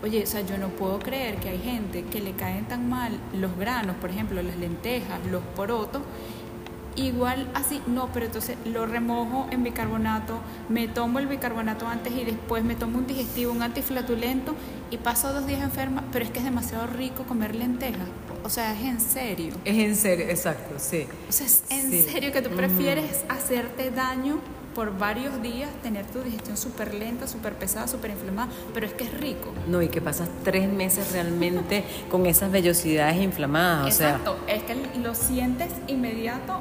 Oye, 0.03 0.23
o 0.23 0.27
sea, 0.27 0.41
yo 0.41 0.57
no 0.57 0.69
puedo 0.69 0.99
creer 0.99 1.37
que 1.37 1.51
hay 1.51 1.59
gente 1.59 2.05
que 2.05 2.23
le 2.23 2.33
caen 2.33 2.65
tan 2.65 2.89
mal 2.89 3.21
los 3.35 3.55
granos, 3.59 3.97
por 3.97 4.09
ejemplo, 4.09 4.41
las 4.41 4.57
lentejas, 4.57 5.21
los 5.31 5.43
porotos, 5.55 6.01
igual 7.07 7.49
así, 7.55 7.81
no, 7.87 8.09
pero 8.13 8.27
entonces 8.27 8.57
lo 8.65 8.87
remojo 8.87 9.47
en 9.51 9.63
bicarbonato, 9.63 10.39
me 10.69 10.89
tomo 10.89 11.19
el 11.19 11.27
bicarbonato 11.27 11.87
antes 11.87 12.13
y 12.13 12.25
después 12.25 12.65
me 12.65 12.75
tomo 12.75 12.99
un 12.99 13.07
digestivo, 13.07 13.53
un 13.53 13.63
antiflatulento 13.63 14.55
y 14.91 14.97
paso 14.97 15.33
dos 15.33 15.47
días 15.47 15.63
enferma, 15.63 16.05
pero 16.13 16.25
es 16.25 16.31
que 16.31 16.39
es 16.39 16.45
demasiado 16.45 16.87
rico 16.87 17.25
comer 17.25 17.55
lentejas. 17.55 18.09
O 18.43 18.49
sea, 18.49 18.73
es 18.73 18.83
en 18.83 19.01
serio. 19.01 19.55
Es 19.65 19.77
en 19.77 19.97
serio, 19.97 20.27
exacto, 20.29 20.75
sí. 20.79 21.07
O 21.29 21.33
sea, 21.33 21.47
es 21.47 21.63
en 21.71 22.03
serio 22.03 22.33
que 22.33 22.43
tú 22.43 22.51
prefieres 22.51 23.25
hacerte 23.29 23.91
daño 23.91 24.41
por 24.75 24.97
varios 24.97 25.43
días 25.43 25.71
tener 25.83 26.07
tu 26.07 26.23
digestión 26.23 26.57
súper 26.57 26.95
lenta, 26.95 27.27
súper 27.27 27.55
pesada, 27.55 27.89
súper 27.89 28.13
inflamada, 28.13 28.49
pero 28.73 28.87
es 28.87 28.93
que 28.93 29.05
es 29.05 29.21
rico. 29.21 29.53
No, 29.67 29.83
y 29.83 29.89
que 29.89 30.01
pasas 30.01 30.29
tres 30.45 30.69
meses 30.69 31.13
realmente 31.13 31.85
con 32.11 32.27
esas 32.27 32.51
vellosidades 32.51 33.21
inflamadas. 33.21 33.87
Exacto, 33.89 34.39
es 34.47 34.63
que 34.63 34.77
lo 35.03 35.15
sientes 35.15 35.69
inmediato, 35.87 36.61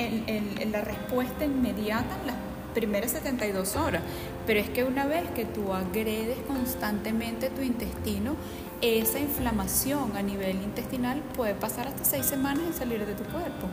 en, 0.00 0.72
la 0.72 0.80
respuesta 0.80 1.44
inmediata 1.44 2.16
en 2.20 2.26
las 2.28 2.36
primeras 2.74 3.10
72 3.12 3.76
horas, 3.76 4.02
pero 4.46 4.60
es 4.60 4.70
que 4.70 4.84
una 4.84 5.06
vez 5.06 5.28
que 5.30 5.44
tú 5.44 5.72
agredes 5.72 6.38
constantemente 6.46 7.50
tu 7.50 7.62
intestino, 7.62 8.34
esa 8.80 9.18
inflamación 9.18 10.16
a 10.16 10.22
nivel 10.22 10.56
intestinal 10.62 11.20
puede 11.36 11.54
pasar 11.54 11.88
hasta 11.88 12.04
seis 12.04 12.26
semanas 12.26 12.64
en 12.66 12.74
salir 12.74 13.04
de 13.04 13.14
tu 13.14 13.24
cuerpo. 13.24 13.66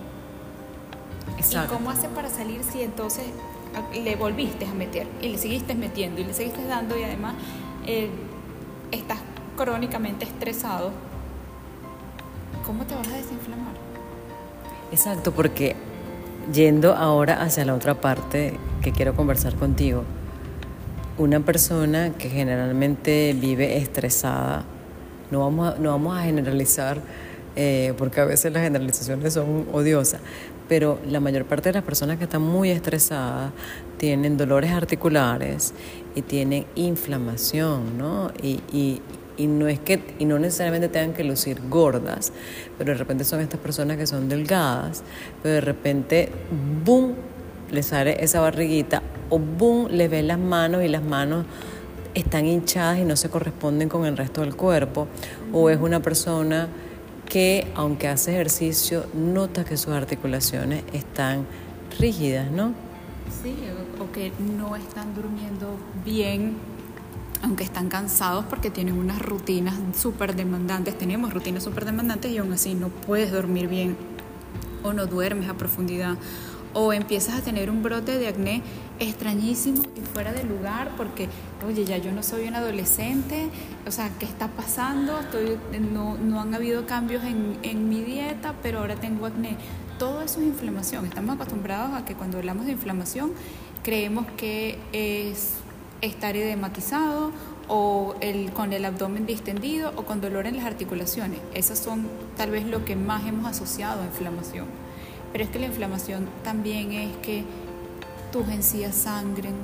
Exacto. 1.38 1.74
¿Y 1.74 1.78
cómo 1.78 1.92
hace 1.92 2.10
para 2.10 2.30
salir 2.30 2.62
si 2.64 2.82
entonces 2.82 3.26
le 3.94 4.16
volviste 4.16 4.66
a 4.66 4.74
meter 4.74 5.08
y 5.22 5.30
le 5.30 5.38
seguiste 5.38 5.76
metiendo 5.76 6.20
y 6.20 6.24
le 6.24 6.34
seguiste 6.34 6.66
dando 6.66 6.98
y 6.98 7.04
además 7.04 7.36
eh, 7.86 8.10
estás 8.92 9.20
crónicamente 9.56 10.26
estresado? 10.26 10.92
¿Cómo 12.66 12.86
te 12.86 12.96
vas 12.96 13.08
a 13.08 13.16
desinflamar? 13.16 13.76
Exacto, 14.92 15.32
porque 15.32 15.76
yendo 16.54 16.94
ahora 16.96 17.42
hacia 17.42 17.66
la 17.66 17.74
otra 17.76 17.96
parte 18.00 18.58
que 18.82 18.92
quiero 18.92 19.16
conversar 19.16 19.56
contigo, 19.56 20.04
una 21.18 21.40
persona 21.40 22.12
que 22.18 22.30
generalmente 22.30 23.36
vive 23.40 23.78
estresada, 23.78 24.64
no 25.32 25.40
vamos 25.40 25.76
a, 25.76 25.80
no 25.80 25.92
vamos 25.92 26.18
a 26.18 26.24
generalizar, 26.24 27.02
eh, 27.56 27.94
porque 27.98 28.22
a 28.22 28.26
veces 28.26 28.54
las 28.54 28.64
generalizaciones 28.64 29.34
son 29.34 29.66
odiosas, 29.74 30.22
pero 30.70 31.00
la 31.10 31.20
mayor 31.20 31.46
parte 31.46 31.70
de 31.70 31.74
las 31.74 31.84
personas 31.84 32.18
que 32.18 32.26
están 32.26 32.42
muy 32.42 32.70
estresadas 32.70 33.52
tienen 33.98 34.38
dolores 34.38 34.72
articulares 34.72 35.74
y 36.14 36.22
tienen 36.22 36.66
inflamación, 36.76 37.98
¿no? 37.98 38.32
Y, 38.42 39.02
y 39.38 39.48
no 39.48 39.68
es 39.68 39.80
que 39.80 40.16
y 40.20 40.26
no 40.26 40.40
necesariamente 40.40 40.90
tengan 40.90 41.14
que 41.14 41.24
lucir 41.24 41.62
gordas, 41.70 42.34
pero 42.78 42.92
de 42.92 42.98
repente 42.98 43.24
son 43.24 43.40
estas 43.40 43.60
personas 43.60 43.98
que 43.98 44.08
son 44.08 44.28
delgadas, 44.28 45.04
pero 45.42 45.56
de 45.56 45.62
repente 45.62 46.30
boom 46.84 47.14
le 47.72 47.84
sale 47.84 48.24
esa 48.24 48.40
barriguita 48.42 49.02
o 49.30 49.40
boom 49.40 49.88
le 49.92 50.08
ve 50.08 50.24
las 50.24 50.40
manos 50.40 50.84
y 50.84 50.88
las 50.88 51.04
manos 51.04 51.46
están 52.14 52.46
hinchadas 52.46 53.00
y 53.00 53.04
no 53.04 53.16
se 53.16 53.30
corresponden 53.30 53.90
con 53.90 54.06
el 54.06 54.18
resto 54.18 54.42
del 54.42 54.56
cuerpo 54.56 55.08
o 55.54 55.70
es 55.70 55.80
una 55.80 56.02
persona 56.02 56.68
que 57.30 57.68
aunque 57.76 58.08
hace 58.08 58.32
ejercicio 58.32 59.06
nota 59.14 59.66
que 59.66 59.78
sus 59.78 59.94
articulaciones 59.94 60.84
están 60.94 61.46
rígidas, 62.00 62.50
¿no? 62.50 62.74
Sí, 63.44 63.56
o 64.00 64.12
que 64.12 64.32
no 64.58 64.76
están 64.76 65.14
durmiendo 65.14 65.78
bien 66.06 66.56
aunque 67.44 67.64
están 67.64 67.90
cansados 67.90 68.46
porque 68.46 68.70
tienen 68.70 68.98
unas 68.98 69.20
rutinas 69.20 69.76
súper 69.96 70.36
demandantes, 70.36 70.98
tenemos 70.98 71.34
rutinas 71.34 71.64
súper 71.64 71.86
demandantes 71.86 72.32
y 72.32 72.38
aún 72.38 72.54
así 72.54 72.74
no 72.74 72.90
puedes 72.90 73.32
dormir 73.32 73.68
bien 73.68 73.98
o 74.84 74.94
no 74.94 75.06
duermes 75.06 75.50
a 75.50 75.54
profundidad 75.56 76.18
o 76.74 76.94
empiezas 76.94 77.36
a 77.36 77.42
tener 77.42 77.70
un 77.72 77.82
brote 77.82 78.20
de 78.20 78.28
acné 78.28 78.62
extrañísimo 79.00 79.82
y 79.96 80.02
fuera 80.02 80.32
de 80.32 80.44
lugar 80.44 80.92
porque, 80.96 81.28
oye, 81.68 81.86
ya 81.86 81.98
yo 81.98 82.12
no 82.12 82.22
soy 82.22 82.48
un 82.48 82.56
adolescente, 82.56 83.50
o 83.88 83.92
sea, 83.92 84.12
¿qué 84.20 84.26
está 84.26 84.50
pasando? 84.50 85.20
Estoy, 85.20 85.58
no, 85.92 86.18
no 86.18 86.40
han 86.40 86.54
habido 86.54 86.86
cambios 86.86 87.24
en, 87.24 87.58
en 87.64 87.90
mi 87.90 88.02
dieta, 88.02 88.54
pero 88.62 88.80
ahora 88.80 88.96
tengo 88.96 89.26
acné. 89.26 89.58
Todo 89.98 90.22
eso 90.22 90.40
es 90.40 90.46
inflamación. 90.46 91.06
Estamos 91.06 91.36
acostumbrados 91.36 91.96
a 91.96 92.06
que 92.06 92.14
cuando 92.14 92.38
hablamos 92.38 92.68
de 92.68 92.74
inflamación 92.74 93.32
creemos 93.84 94.28
que 94.38 94.78
es 94.92 95.54
estar 96.02 96.36
edematizado 96.36 97.32
o 97.68 98.16
el, 98.22 98.52
con 98.52 98.74
el 98.74 98.86
abdomen 98.86 99.26
distendido 99.26 99.92
o 99.96 100.04
con 100.04 100.22
dolor 100.22 100.48
en 100.48 100.58
las 100.58 100.66
articulaciones. 100.66 101.40
Esas 101.54 101.80
son 101.80 102.08
tal 102.38 102.52
vez 102.52 102.66
lo 102.66 102.86
que 102.86 102.96
más 102.96 103.26
hemos 103.26 103.46
asociado 103.46 104.02
a 104.02 104.06
inflamación. 104.06 104.66
Pero 105.32 105.44
es 105.44 105.50
que 105.50 105.60
la 105.60 105.68
inflamación 105.68 106.28
también 106.44 106.92
es 106.92 107.16
que 107.18 107.44
tus 108.32 108.48
encías 108.50 108.96
sangren, 108.96 109.56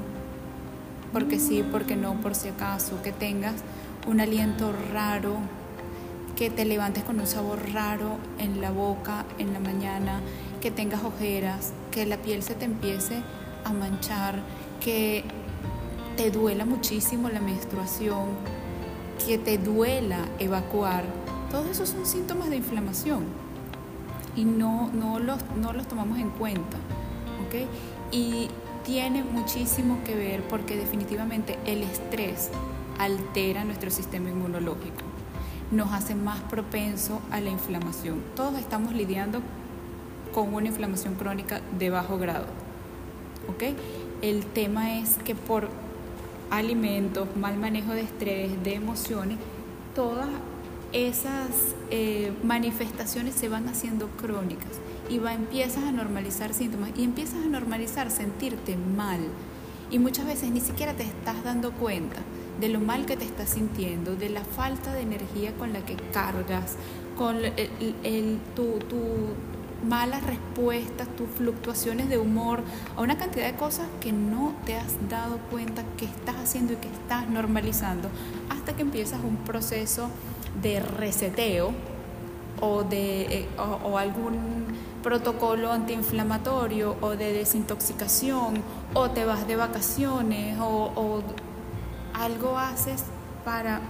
porque 1.11 1.39
sí, 1.39 1.63
porque 1.71 1.95
no, 1.95 2.15
por 2.15 2.35
si 2.35 2.49
acaso, 2.49 3.01
que 3.01 3.11
tengas 3.11 3.55
un 4.07 4.19
aliento 4.19 4.73
raro, 4.91 5.37
que 6.35 6.49
te 6.49 6.65
levantes 6.65 7.03
con 7.03 7.19
un 7.19 7.27
sabor 7.27 7.59
raro 7.71 8.17
en 8.39 8.59
la 8.59 8.71
boca 8.71 9.25
en 9.37 9.53
la 9.53 9.59
mañana, 9.59 10.19
que 10.59 10.71
tengas 10.71 11.03
ojeras, 11.03 11.71
que 11.91 12.05
la 12.05 12.17
piel 12.17 12.41
se 12.43 12.55
te 12.55 12.65
empiece 12.65 13.21
a 13.63 13.71
manchar, 13.71 14.39
que 14.81 15.23
te 16.15 16.31
duela 16.31 16.65
muchísimo 16.65 17.29
la 17.29 17.39
menstruación, 17.39 18.29
que 19.25 19.37
te 19.37 19.57
duela 19.57 20.19
evacuar, 20.39 21.03
todos 21.49 21.67
esos 21.67 21.89
son 21.89 22.05
síntomas 22.05 22.49
de 22.49 22.57
inflamación 22.57 23.23
y 24.35 24.45
no, 24.45 24.89
no, 24.93 25.19
los, 25.19 25.39
no 25.55 25.73
los 25.73 25.87
tomamos 25.87 26.19
en 26.19 26.29
cuenta. 26.31 26.77
¿okay? 27.47 27.67
Y 28.11 28.49
tiene 28.83 29.23
muchísimo 29.23 29.99
que 30.03 30.15
ver 30.15 30.43
porque 30.43 30.75
definitivamente 30.75 31.57
el 31.65 31.83
estrés 31.83 32.49
altera 32.99 33.63
nuestro 33.63 33.89
sistema 33.89 34.29
inmunológico, 34.29 35.03
nos 35.71 35.91
hace 35.93 36.15
más 36.15 36.39
propenso 36.41 37.21
a 37.31 37.39
la 37.41 37.49
inflamación. 37.49 38.21
Todos 38.35 38.59
estamos 38.59 38.93
lidiando 38.93 39.41
con 40.33 40.53
una 40.53 40.67
inflamación 40.67 41.15
crónica 41.15 41.61
de 41.77 41.89
bajo 41.89 42.17
grado. 42.17 42.45
¿okay? 43.49 43.75
El 44.21 44.45
tema 44.45 44.99
es 44.99 45.17
que 45.23 45.35
por 45.35 45.69
alimentos, 46.57 47.27
mal 47.35 47.57
manejo 47.57 47.93
de 47.93 48.01
estrés, 48.01 48.63
de 48.63 48.75
emociones, 48.75 49.37
todas 49.95 50.27
esas 50.91 51.49
eh, 51.89 52.31
manifestaciones 52.43 53.33
se 53.33 53.49
van 53.49 53.67
haciendo 53.67 54.07
crónicas 54.09 54.79
y 55.09 55.17
va, 55.17 55.33
empiezas 55.33 55.83
a 55.83 55.91
normalizar 55.91 56.53
síntomas 56.53 56.91
y 56.95 57.03
empiezas 57.03 57.43
a 57.43 57.47
normalizar 57.47 58.11
sentirte 58.11 58.77
mal. 58.77 59.19
Y 59.89 59.99
muchas 59.99 60.25
veces 60.25 60.51
ni 60.51 60.61
siquiera 60.61 60.93
te 60.93 61.03
estás 61.03 61.43
dando 61.43 61.71
cuenta 61.71 62.17
de 62.59 62.69
lo 62.69 62.79
mal 62.79 63.05
que 63.05 63.17
te 63.17 63.25
estás 63.25 63.49
sintiendo, 63.49 64.15
de 64.15 64.29
la 64.29 64.43
falta 64.43 64.93
de 64.93 65.01
energía 65.01 65.53
con 65.53 65.73
la 65.73 65.83
que 65.83 65.95
cargas, 66.13 66.75
con 67.17 67.37
el, 67.37 68.39
tu, 68.55 68.79
tu 68.89 69.01
malas 69.83 70.23
respuestas, 70.25 71.07
tus 71.15 71.29
fluctuaciones 71.29 72.09
de 72.09 72.17
humor, 72.17 72.61
a 72.95 73.01
una 73.01 73.17
cantidad 73.17 73.45
de 73.45 73.55
cosas 73.55 73.87
que 74.01 74.11
no 74.11 74.53
te 74.65 74.75
has 74.75 75.09
dado 75.09 75.37
cuenta 75.51 75.83
que 75.97 76.05
estás 76.05 76.35
haciendo 76.37 76.73
y 76.73 76.75
que 76.77 76.87
estás 76.87 77.29
normalizando, 77.29 78.09
hasta 78.49 78.75
que 78.75 78.81
empiezas 78.81 79.19
un 79.23 79.37
proceso 79.37 80.09
de 80.61 80.79
reseteo 80.79 81.73
o, 82.61 82.83
de, 82.83 83.21
eh, 83.23 83.47
o, 83.57 83.97
algún 83.97 84.65
protocolo 85.01 85.71
antiinflamatorio 85.71 86.95
o 87.01 87.09
de 87.11 87.33
desintoxicación 87.33 88.61
o 88.93 89.09
te 89.09 89.25
vas 89.25 89.47
de 89.47 89.55
vacaciones 89.57 90.57
o, 90.59 90.91
o 90.95 91.23
algo 92.13 92.57
haces 92.57 93.03
para 93.43 93.81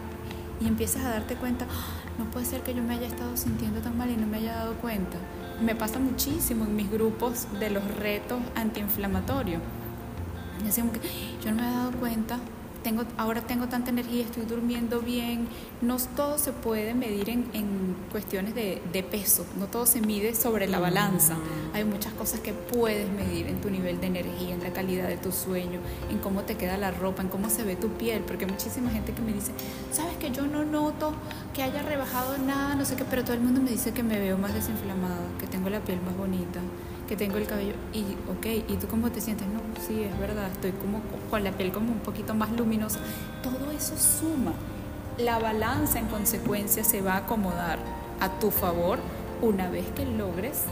y 0.60 0.68
empiezas 0.68 1.04
a 1.04 1.10
darte 1.10 1.36
cuenta, 1.36 1.66
ah, 1.70 2.04
no 2.18 2.26
puede 2.26 2.46
ser 2.46 2.62
que 2.62 2.74
yo 2.74 2.82
me 2.82 2.94
haya 2.94 3.08
estado 3.08 3.36
sintiendo 3.36 3.82
tan 3.82 3.98
mal 3.98 4.10
y 4.10 4.16
no 4.16 4.26
me 4.28 4.38
haya 4.38 4.56
dado 4.56 4.76
cuenta 4.76 5.18
me 5.62 5.76
pasa 5.76 6.00
muchísimo 6.00 6.66
en 6.66 6.76
mis 6.76 6.92
grupos 6.92 7.48
de 7.60 7.70
los 7.70 7.84
retos 7.96 8.40
antiinflamatorios. 8.56 9.62
Yo 11.44 11.52
no 11.52 11.62
me 11.62 11.68
he 11.68 11.72
dado 11.72 11.92
cuenta 11.94 12.40
tengo, 12.84 13.04
ahora 13.18 13.42
tengo 13.42 13.68
tanta 13.68 13.90
energía, 13.90 14.24
estoy 14.24 14.46
durmiendo 14.46 15.00
bien. 15.00 15.48
No 15.82 15.98
todo 16.16 16.38
se 16.38 16.52
puede 16.52 16.94
medir 16.94 17.30
en, 17.30 17.50
en 17.54 17.96
cuestiones 18.12 18.54
de, 18.54 18.82
de, 18.92 19.04
peso, 19.04 19.46
no 19.58 19.68
todo 19.68 19.86
se 19.86 20.02
mide 20.02 20.36
sobre 20.36 20.68
la 20.68 20.80
balanza. 20.80 21.36
Hay 21.74 21.86
muchas 21.86 22.14
cosas 22.14 22.42
que 22.42 22.54
puedes 22.54 23.10
medir 23.12 23.48
en 23.48 23.62
tu 23.62 23.70
nivel 23.70 24.00
de 24.00 24.08
energía, 24.08 24.54
en 24.54 24.62
la 24.62 24.72
calidad 24.72 25.08
de 25.08 25.18
tu 25.18 25.32
sueño, 25.32 25.80
en 26.12 26.20
cómo 26.20 26.42
te 26.42 26.56
queda 26.56 26.78
la 26.78 26.92
ropa, 26.92 27.22
en 27.22 27.30
cómo 27.30 27.50
se 27.50 27.64
ve 27.64 27.76
tu 27.76 27.90
piel, 27.90 28.22
porque 28.22 28.46
hay 28.46 28.52
muchísima 28.52 28.90
gente 28.92 29.14
que 29.14 29.22
me 29.22 29.34
dice, 29.34 29.52
sabes 29.92 30.18
que 30.18 30.32
yo 30.32 30.46
no 30.46 30.64
noto 30.64 31.14
que 31.54 31.64
haya 31.64 31.82
rebajado 31.82 32.38
nada, 32.38 32.76
no 32.76 32.86
sé 32.86 32.96
qué, 32.96 33.06
pero 33.06 33.24
todo 33.24 33.34
el 33.34 33.42
mundo 33.42 33.62
me 33.62 33.72
dice 33.72 33.92
que 33.92 34.04
me 34.04 34.20
veo 34.20 34.38
más 34.38 34.54
desinflamada, 34.54 35.22
que 35.40 35.48
tengo 35.48 35.70
la 35.70 35.80
piel 35.80 36.00
más 36.02 36.16
bonita 36.18 36.60
que 37.08 37.18
tengo 37.18 37.38
el 37.38 37.46
cabello 37.46 37.74
y 37.94 38.04
ok, 38.32 38.70
¿y 38.70 38.76
tú 38.78 38.88
cómo 38.88 39.12
te 39.12 39.22
sientes? 39.22 39.48
No, 39.48 39.60
sí, 39.86 40.04
es 40.04 40.18
verdad, 40.20 40.50
estoy 40.52 40.72
como 40.72 41.02
con 41.30 41.44
la 41.44 41.52
piel 41.52 41.72
como 41.72 41.92
un 41.92 42.00
poquito 42.00 42.34
más 42.34 42.52
luminosa. 42.52 43.00
Todo 43.42 43.72
eso 43.72 43.96
suma. 43.98 44.54
La 45.18 45.38
balanza 45.40 46.00
en 46.00 46.08
consecuencia 46.08 46.84
se 46.84 47.02
va 47.02 47.14
a 47.14 47.18
acomodar 47.18 47.80
a 48.20 48.30
tu 48.40 48.52
favor 48.52 49.00
una 49.42 49.70
vez 49.70 49.86
que 49.96 50.06
logres 50.06 50.64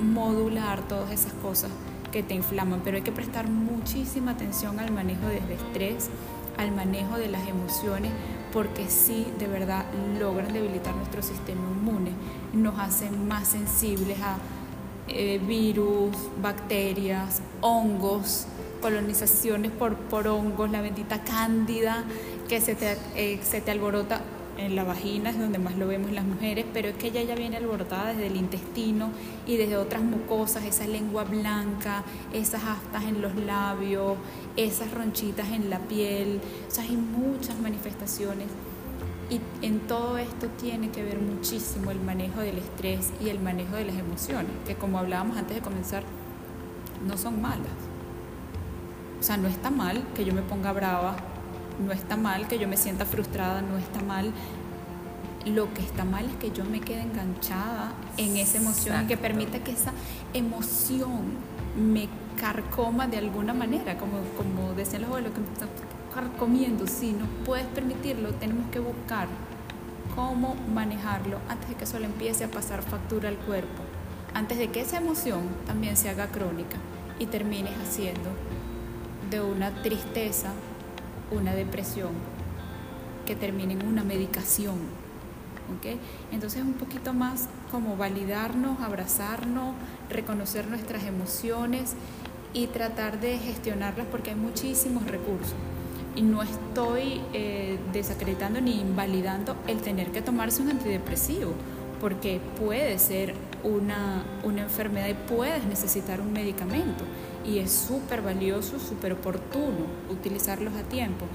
modular 0.00 0.86
todas 0.88 1.10
esas 1.10 1.32
cosas 1.34 1.70
que 2.12 2.22
te 2.22 2.34
inflaman, 2.34 2.82
pero 2.84 2.96
hay 2.96 3.02
que 3.02 3.12
prestar 3.12 3.48
muchísima 3.48 4.32
atención 4.32 4.78
al 4.78 4.92
manejo 4.92 5.26
del 5.26 5.50
estrés, 5.50 6.10
al 6.56 6.70
manejo 6.70 7.18
de 7.18 7.28
las 7.28 7.48
emociones, 7.48 8.12
porque 8.52 8.88
sí, 8.88 9.26
de 9.38 9.48
verdad, 9.48 9.84
logran 10.20 10.52
debilitar 10.52 10.94
nuestro 10.94 11.22
sistema 11.22 11.62
inmune, 11.62 12.12
nos 12.52 12.78
hacen 12.78 13.26
más 13.26 13.48
sensibles 13.48 14.20
a 14.20 14.36
eh, 15.08 15.40
virus, 15.46 16.16
bacterias, 16.40 17.42
hongos, 17.60 18.46
colonizaciones 18.80 19.70
por, 19.72 19.96
por 19.96 20.26
hongos, 20.28 20.70
la 20.70 20.80
bendita 20.80 21.22
cándida 21.22 22.04
que 22.48 22.60
se 22.60 22.74
te, 22.74 22.96
eh, 23.14 23.38
se 23.42 23.60
te 23.60 23.70
alborota 23.70 24.20
en 24.58 24.76
la 24.76 24.84
vagina, 24.84 25.30
es 25.30 25.38
donde 25.38 25.58
más 25.58 25.76
lo 25.76 25.86
vemos 25.86 26.12
las 26.12 26.24
mujeres, 26.24 26.64
pero 26.72 26.88
es 26.88 26.94
que 26.94 27.08
ella 27.08 27.22
ya 27.22 27.34
viene 27.34 27.56
alborotada 27.56 28.10
desde 28.10 28.28
el 28.28 28.36
intestino 28.36 29.10
y 29.46 29.56
desde 29.56 29.76
otras 29.76 30.02
mucosas, 30.02 30.64
esa 30.64 30.86
lengua 30.86 31.24
blanca, 31.24 32.04
esas 32.32 32.62
aftas 32.64 33.04
en 33.04 33.20
los 33.20 33.34
labios, 33.34 34.16
esas 34.56 34.92
ronchitas 34.92 35.48
en 35.50 35.70
la 35.70 35.80
piel, 35.80 36.40
o 36.68 36.70
sea, 36.70 36.84
hay 36.84 36.96
muchas 36.96 37.58
manifestaciones 37.58 38.46
Y 39.34 39.66
en 39.66 39.80
todo 39.80 40.16
esto 40.16 40.46
tiene 40.60 40.90
que 40.90 41.02
ver 41.02 41.18
muchísimo 41.18 41.90
el 41.90 42.00
manejo 42.00 42.38
del 42.38 42.58
estrés 42.58 43.10
y 43.20 43.30
el 43.30 43.40
manejo 43.40 43.74
de 43.74 43.86
las 43.86 43.96
emociones, 43.96 44.52
que 44.64 44.76
como 44.76 44.98
hablábamos 44.98 45.36
antes 45.36 45.56
de 45.56 45.60
comenzar, 45.60 46.04
no 47.04 47.18
son 47.18 47.42
malas. 47.42 47.66
O 49.18 49.22
sea, 49.24 49.36
no 49.36 49.48
está 49.48 49.70
mal 49.70 50.04
que 50.14 50.24
yo 50.24 50.32
me 50.32 50.42
ponga 50.42 50.72
brava, 50.72 51.16
no 51.84 51.90
está 51.90 52.16
mal 52.16 52.46
que 52.46 52.60
yo 52.60 52.68
me 52.68 52.76
sienta 52.76 53.06
frustrada, 53.06 53.60
no 53.60 53.76
está 53.76 54.00
mal. 54.02 54.32
Lo 55.46 55.74
que 55.74 55.82
está 55.82 56.04
mal 56.04 56.26
es 56.26 56.36
que 56.36 56.52
yo 56.52 56.64
me 56.64 56.80
quede 56.80 57.02
enganchada 57.02 57.92
en 58.16 58.36
esa 58.36 58.58
emoción 58.58 59.02
y 59.02 59.06
que 59.08 59.16
permita 59.16 59.58
que 59.64 59.72
esa 59.72 59.92
emoción 60.32 61.22
me 61.76 62.08
carcoma 62.40 63.08
de 63.08 63.18
alguna 63.18 63.52
manera, 63.52 63.98
como, 63.98 64.18
como 64.36 64.74
decían 64.74 65.02
los 65.02 65.10
abuelos, 65.10 65.32
que 65.32 65.40
carcomiendo. 66.14 66.86
Si 66.86 67.12
no 67.12 67.26
puedes 67.44 67.66
permitirlo, 67.66 68.32
tenemos 68.34 68.70
que 68.70 68.78
buscar 68.78 69.28
cómo 70.14 70.54
manejarlo 70.72 71.38
antes 71.48 71.68
de 71.68 71.74
que 71.74 71.84
eso 71.84 71.98
le 71.98 72.06
empiece 72.06 72.44
a 72.44 72.50
pasar 72.50 72.82
factura 72.82 73.28
al 73.28 73.36
cuerpo, 73.36 73.82
antes 74.32 74.58
de 74.58 74.68
que 74.68 74.80
esa 74.80 74.98
emoción 74.98 75.42
también 75.66 75.96
se 75.96 76.08
haga 76.08 76.28
crónica 76.28 76.76
y 77.18 77.26
termines 77.26 77.74
haciendo 77.82 78.30
de 79.30 79.40
una 79.40 79.82
tristeza 79.82 80.52
una 81.30 81.54
depresión 81.54 82.12
que 83.26 83.34
termine 83.34 83.74
en 83.74 83.86
una 83.86 84.04
medicación. 84.04 84.76
¿okay? 85.76 85.98
Entonces 86.32 86.62
un 86.62 86.74
poquito 86.74 87.12
más 87.12 87.48
como 87.70 87.96
validarnos, 87.96 88.80
abrazarnos, 88.80 89.74
reconocer 90.10 90.68
nuestras 90.68 91.04
emociones 91.04 91.94
y 92.52 92.66
tratar 92.68 93.20
de 93.20 93.38
gestionarlas 93.38 94.06
porque 94.10 94.30
hay 94.30 94.36
muchísimos 94.36 95.04
recursos. 95.06 95.54
Y 96.16 96.22
no 96.22 96.42
estoy 96.42 97.20
eh, 97.32 97.78
desacreditando 97.92 98.60
ni 98.60 98.80
invalidando 98.80 99.56
el 99.66 99.80
tener 99.80 100.12
que 100.12 100.22
tomarse 100.22 100.62
un 100.62 100.70
antidepresivo, 100.70 101.52
porque 102.00 102.40
puede 102.58 102.98
ser 102.98 103.34
una, 103.62 104.24
una 104.44 104.62
enfermedad 104.62 105.08
y 105.08 105.14
puedes 105.14 105.64
necesitar 105.64 106.20
un 106.20 106.32
medicamento. 106.32 107.04
Y 107.44 107.58
es 107.58 107.72
súper 107.72 108.22
valioso, 108.22 108.78
súper 108.78 109.12
oportuno 109.12 109.86
utilizarlos 110.10 110.74
a 110.74 110.82
tiempo, 110.82 111.26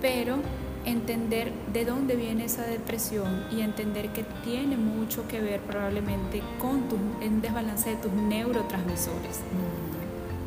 pero 0.00 0.38
entender 0.84 1.52
de 1.72 1.84
dónde 1.84 2.16
viene 2.16 2.44
esa 2.44 2.62
depresión 2.62 3.44
y 3.50 3.60
entender 3.62 4.12
que 4.12 4.24
tiene 4.44 4.76
mucho 4.76 5.26
que 5.28 5.40
ver 5.40 5.60
probablemente 5.60 6.42
con 6.58 6.88
tu, 6.88 6.96
en 7.20 7.40
desbalance 7.40 7.90
de 7.90 7.96
tus 7.96 8.12
neurotransmisores. 8.12 9.40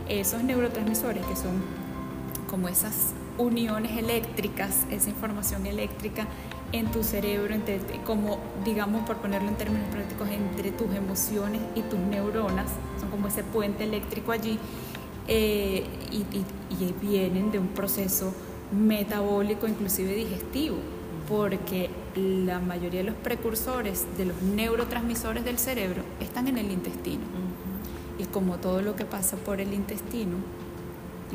Esos 0.09 0.43
neurotransmisores 0.43 1.25
que 1.25 1.35
son 1.35 1.61
como 2.49 2.69
esas 2.69 3.13
uniones 3.37 3.97
eléctricas, 3.97 4.85
esa 4.91 5.09
información 5.09 5.65
eléctrica 5.65 6.27
en 6.71 6.91
tu 6.91 7.03
cerebro, 7.03 7.53
entre, 7.53 7.79
como 8.05 8.39
digamos 8.65 9.05
por 9.05 9.17
ponerlo 9.17 9.47
en 9.47 9.55
términos 9.55 9.87
prácticos, 9.91 10.27
entre 10.29 10.71
tus 10.71 10.93
emociones 10.93 11.61
y 11.75 11.81
tus 11.81 11.99
neuronas, 11.99 12.67
son 12.99 13.09
como 13.09 13.27
ese 13.27 13.43
puente 13.43 13.85
eléctrico 13.85 14.31
allí 14.31 14.59
eh, 15.27 15.85
y, 16.11 16.25
vienen 17.01 17.51
de 17.51 17.59
un 17.59 17.69
proceso 17.69 18.33
metabólico, 18.71 19.67
inclusive 19.67 20.13
digestivo, 20.13 20.77
porque 21.29 21.89
la 22.15 22.59
mayoría 22.59 23.01
de 23.01 23.07
los 23.07 23.15
precursores 23.15 24.05
de 24.17 24.25
los 24.25 24.41
neurotransmisores 24.41 25.43
del 25.45 25.57
cerebro 25.57 26.03
están 26.19 26.47
en 26.47 26.57
el 26.57 26.71
intestino. 26.71 27.23
Y 28.19 28.25
como 28.25 28.57
todo 28.57 28.81
lo 28.81 28.95
que 28.95 29.05
pasa 29.05 29.37
por 29.37 29.61
el 29.61 29.73
intestino, 29.73 30.37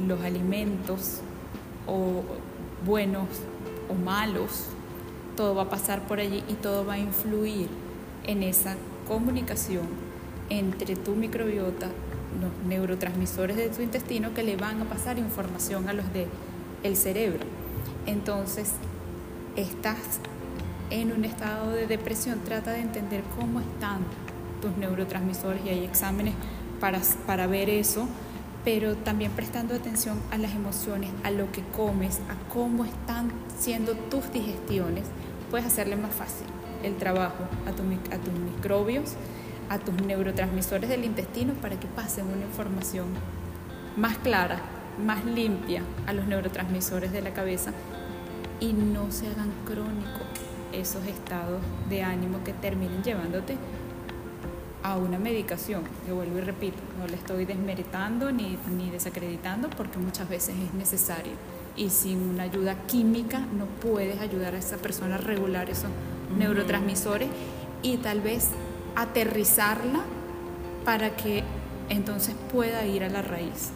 los 0.07 0.21
alimentos 0.23 1.21
o 1.87 2.23
buenos 2.87 3.29
o 3.89 3.95
malos, 3.95 4.67
todo 5.37 5.55
va 5.55 5.63
a 5.63 5.71
pasar 5.71 6.07
por 6.07 6.21
allí 6.21 6.43
y 6.49 6.55
todo 6.55 6.85
va 6.85 6.95
a 6.95 6.99
influir 6.99 7.69
en 8.25 8.43
esa 8.43 8.77
comunicación 9.09 9.87
entre 10.51 10.97
tu 10.97 11.15
microbiota 11.15 11.89
los 12.41 12.51
neurotransmisores 12.67 13.57
de 13.57 13.69
tu 13.69 13.83
intestino 13.83 14.35
que 14.35 14.43
le 14.43 14.57
van 14.57 14.81
a 14.81 14.85
pasar 14.85 15.19
información 15.19 15.89
a 15.89 15.93
los 15.93 16.13
del 16.13 16.29
el 16.83 16.97
cerebro. 16.97 17.45
Entonces, 18.07 18.73
estás 19.57 20.21
en 20.91 21.13
un 21.13 21.25
estado 21.25 21.71
de 21.71 21.87
depresión, 21.87 22.41
trata 22.45 22.73
de 22.73 22.81
entender 22.81 23.23
cómo 23.39 23.61
están 23.61 24.01
tus 24.61 24.77
neurotransmisores 24.77 25.65
y 25.65 25.69
hay 25.71 25.85
exámenes 25.85 26.35
para, 26.81 27.01
para 27.27 27.47
ver 27.47 27.71
eso, 27.71 28.09
pero 28.65 28.97
también 28.97 29.33
prestando 29.33 29.75
atención 29.75 30.21
a 30.31 30.39
las 30.39 30.55
emociones, 30.55 31.11
a 31.25 31.31
lo 31.31 31.51
que 31.51 31.63
comes, 31.77 32.21
a 32.29 32.53
cómo 32.53 32.85
están 32.85 33.33
siendo 33.59 33.95
tus 33.95 34.33
digestiones, 34.33 35.05
puedes 35.51 35.67
hacerle 35.67 35.97
más 35.97 36.15
fácil 36.15 36.47
el 36.83 36.97
trabajo 36.97 37.45
a, 37.67 37.73
tus 37.73 38.35
microbios 38.35 39.15
a 39.69 39.79
tus 39.79 39.95
neurotransmisores 40.03 40.89
del 40.89 41.05
intestino 41.05 41.55
para 41.55 41.79
que 41.79 41.87
pasen 41.87 42.27
una 42.27 42.45
información 42.45 43.07
más 43.97 44.19
clara, 44.19 44.61
más 45.05 45.25
limpia 45.25 45.83
a 46.07 46.13
los 46.13 46.27
neurotransmisores 46.27 47.13
de 47.13 47.23
la 47.23 47.33
cabeza 47.33 47.73
y 48.61 48.73
no 48.73 49.11
se 49.11 49.29
hagan 49.29 49.51
crónicos 49.65 50.27
esos 50.73 51.07
estados 51.07 51.61
de 51.89 52.03
ánimo 52.03 52.43
que 52.45 52.53
terminen 52.53 53.03
llevándote 53.03 53.57
a 54.83 54.97
una 54.97 55.19
medicación. 55.19 55.83
Yo 56.07 56.17
vuelvo 56.17 56.39
y 56.39 56.41
repito, 56.41 56.79
no 56.99 57.07
le 57.07 57.15
estoy 57.15 57.45
desmeritando 57.45 58.33
ni, 58.33 58.59
ni 58.77 58.91
desacreditando 58.91 59.71
porque 59.71 59.99
muchas 59.99 60.29
veces 60.29 60.55
es 60.57 60.75
necesario. 60.75 61.33
Y 61.77 61.91
sin 61.91 62.31
una 62.31 62.45
ayuda 62.45 62.75
química 62.87 63.39
no 63.39 63.67
puedes 63.67 64.21
ayudar 64.21 64.55
a 64.55 64.59
esa 64.59 64.77
persona 64.77 65.15
a 65.15 65.19
regular 65.19 65.71
esos 65.71 65.91
neurotransmisores 66.37 67.29
y 67.83 67.97
tal 67.99 68.21
vez 68.21 68.49
aterrizarla 68.97 70.01
para 70.85 71.17
que 71.17 71.45
entonces 71.89 72.35
pueda 72.53 72.85
ir 72.87 73.05
a 73.05 73.09
la 73.09 73.23
raíz. 73.23 73.71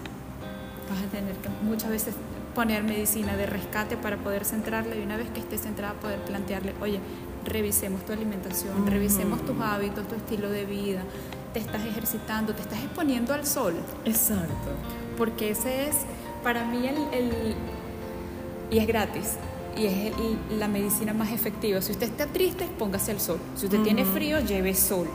Vas 0.91 1.03
a 1.03 1.07
tener 1.11 1.35
que 1.37 1.49
muchas 1.63 1.91
veces 1.91 2.15
poner 2.55 2.83
medicina 2.83 3.37
de 3.37 3.47
rescate 3.47 3.97
para 3.97 4.17
poder 4.17 4.45
centrarla 4.45 4.97
y 4.97 5.03
una 5.03 5.17
vez 5.17 5.29
que 5.31 5.41
esté 5.41 5.59
centrada 5.59 5.95
poder 5.95 6.19
plantearle, 6.21 6.73
oye, 6.81 7.01
revisemos 7.47 8.05
tu 8.05 8.13
alimentación, 8.13 8.87
revisemos 8.87 9.45
tus 9.45 9.61
hábitos, 9.61 10.07
tu 10.09 10.15
estilo 10.15 10.51
de 10.51 10.65
vida, 10.65 11.03
te 11.53 11.61
estás 11.61 11.85
ejercitando, 11.87 12.55
te 12.55 12.63
estás 12.63 12.81
exponiendo 12.81 13.33
al 13.33 13.47
sol. 13.47 13.75
Exacto. 14.05 14.71
Porque 15.17 15.51
ese 15.51 15.89
es 15.89 15.97
para 16.43 16.65
mí 16.65 16.87
el, 16.87 16.97
el 17.13 17.55
y 18.71 18.79
es 18.79 18.87
gratis 18.87 19.37
y 19.77 19.87
es 19.87 20.13
la 20.59 20.69
medicina 20.69 21.13
más 21.13 21.33
efectiva. 21.33 21.81
Si 21.83 21.93
usted 21.93 22.09
está 22.09 22.27
triste, 22.27 22.67
póngase 22.79 23.13
al 23.13 23.21
sol. 23.21 23.39
Si 23.55 23.67
usted 23.67 23.81
tiene 23.83 24.05
frío, 24.05 24.41
lleve 24.41 24.75
sol. 24.75 25.07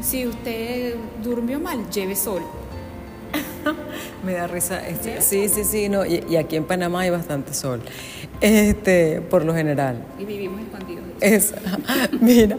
Si 0.00 0.26
usted 0.26 0.96
durmió 1.22 1.60
mal, 1.60 1.90
lleve 1.90 2.14
sol. 2.14 2.42
Me 4.24 4.34
da 4.34 4.46
risa. 4.46 4.86
Este, 4.86 5.20
sí, 5.20 5.48
sí, 5.48 5.64
sí, 5.64 5.88
no. 5.88 6.04
Y, 6.04 6.36
aquí 6.36 6.56
en 6.56 6.64
Panamá 6.64 7.00
hay 7.00 7.10
bastante 7.10 7.54
sol. 7.54 7.80
Este, 8.40 9.20
por 9.20 9.44
lo 9.44 9.54
general. 9.54 10.04
Y 10.18 10.24
vivimos 10.24 10.60
escondidos. 10.60 11.04
Es, 11.20 11.54
mira. 12.20 12.56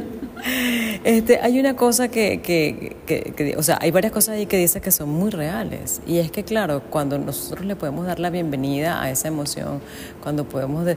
Este, 1.04 1.40
hay 1.40 1.60
una 1.60 1.76
cosa 1.76 2.08
que, 2.08 2.42
que, 2.42 2.96
que, 3.06 3.56
o 3.58 3.64
sea, 3.64 3.78
hay 3.80 3.92
varias 3.92 4.12
cosas 4.12 4.36
ahí 4.36 4.48
que 4.48 4.58
dice 4.58 4.82
que 4.82 4.92
son 4.92 5.10
muy 5.10 5.30
reales. 5.30 6.02
Y 6.08 6.18
es 6.18 6.32
que, 6.32 6.44
claro, 6.44 6.82
cuando 6.90 7.20
nosotros 7.20 7.66
le 7.66 7.76
podemos 7.76 8.08
dar 8.08 8.20
la 8.20 8.32
bienvenida 8.32 9.02
a 9.02 9.12
esa 9.12 9.28
emoción, 9.28 9.82
cuando 10.22 10.46
podemos 10.46 10.88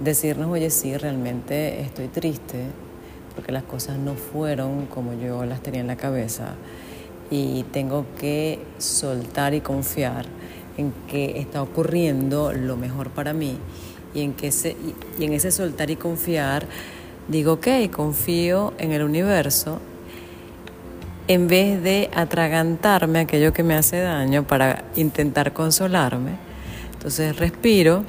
decirnos, 0.00 0.50
oye, 0.50 0.70
sí, 0.70 0.96
realmente 0.96 1.82
estoy 1.82 2.08
triste, 2.08 2.64
porque 3.34 3.52
las 3.52 3.64
cosas 3.64 3.98
no 3.98 4.14
fueron 4.14 4.86
como 4.86 5.12
yo 5.14 5.44
las 5.44 5.62
tenía 5.62 5.80
en 5.80 5.86
la 5.86 5.96
cabeza, 5.96 6.54
y 7.30 7.64
tengo 7.72 8.06
que 8.18 8.58
soltar 8.78 9.54
y 9.54 9.60
confiar 9.60 10.26
en 10.76 10.92
que 11.08 11.38
está 11.38 11.62
ocurriendo 11.62 12.52
lo 12.52 12.76
mejor 12.76 13.10
para 13.10 13.32
mí, 13.32 13.56
y 14.14 14.22
en, 14.22 14.34
que 14.34 14.48
ese, 14.48 14.76
y 15.18 15.24
en 15.24 15.32
ese 15.32 15.50
soltar 15.50 15.90
y 15.90 15.96
confiar, 15.96 16.66
digo, 17.28 17.54
ok, 17.54 17.68
confío 17.90 18.74
en 18.78 18.92
el 18.92 19.02
universo 19.02 19.80
en 21.26 21.48
vez 21.48 21.82
de 21.82 22.10
atragantarme 22.14 23.20
aquello 23.20 23.52
que 23.52 23.62
me 23.62 23.74
hace 23.74 24.00
daño 24.00 24.44
para 24.46 24.84
intentar 24.96 25.52
consolarme. 25.52 26.32
Entonces 26.92 27.36
respiro, 27.36 28.04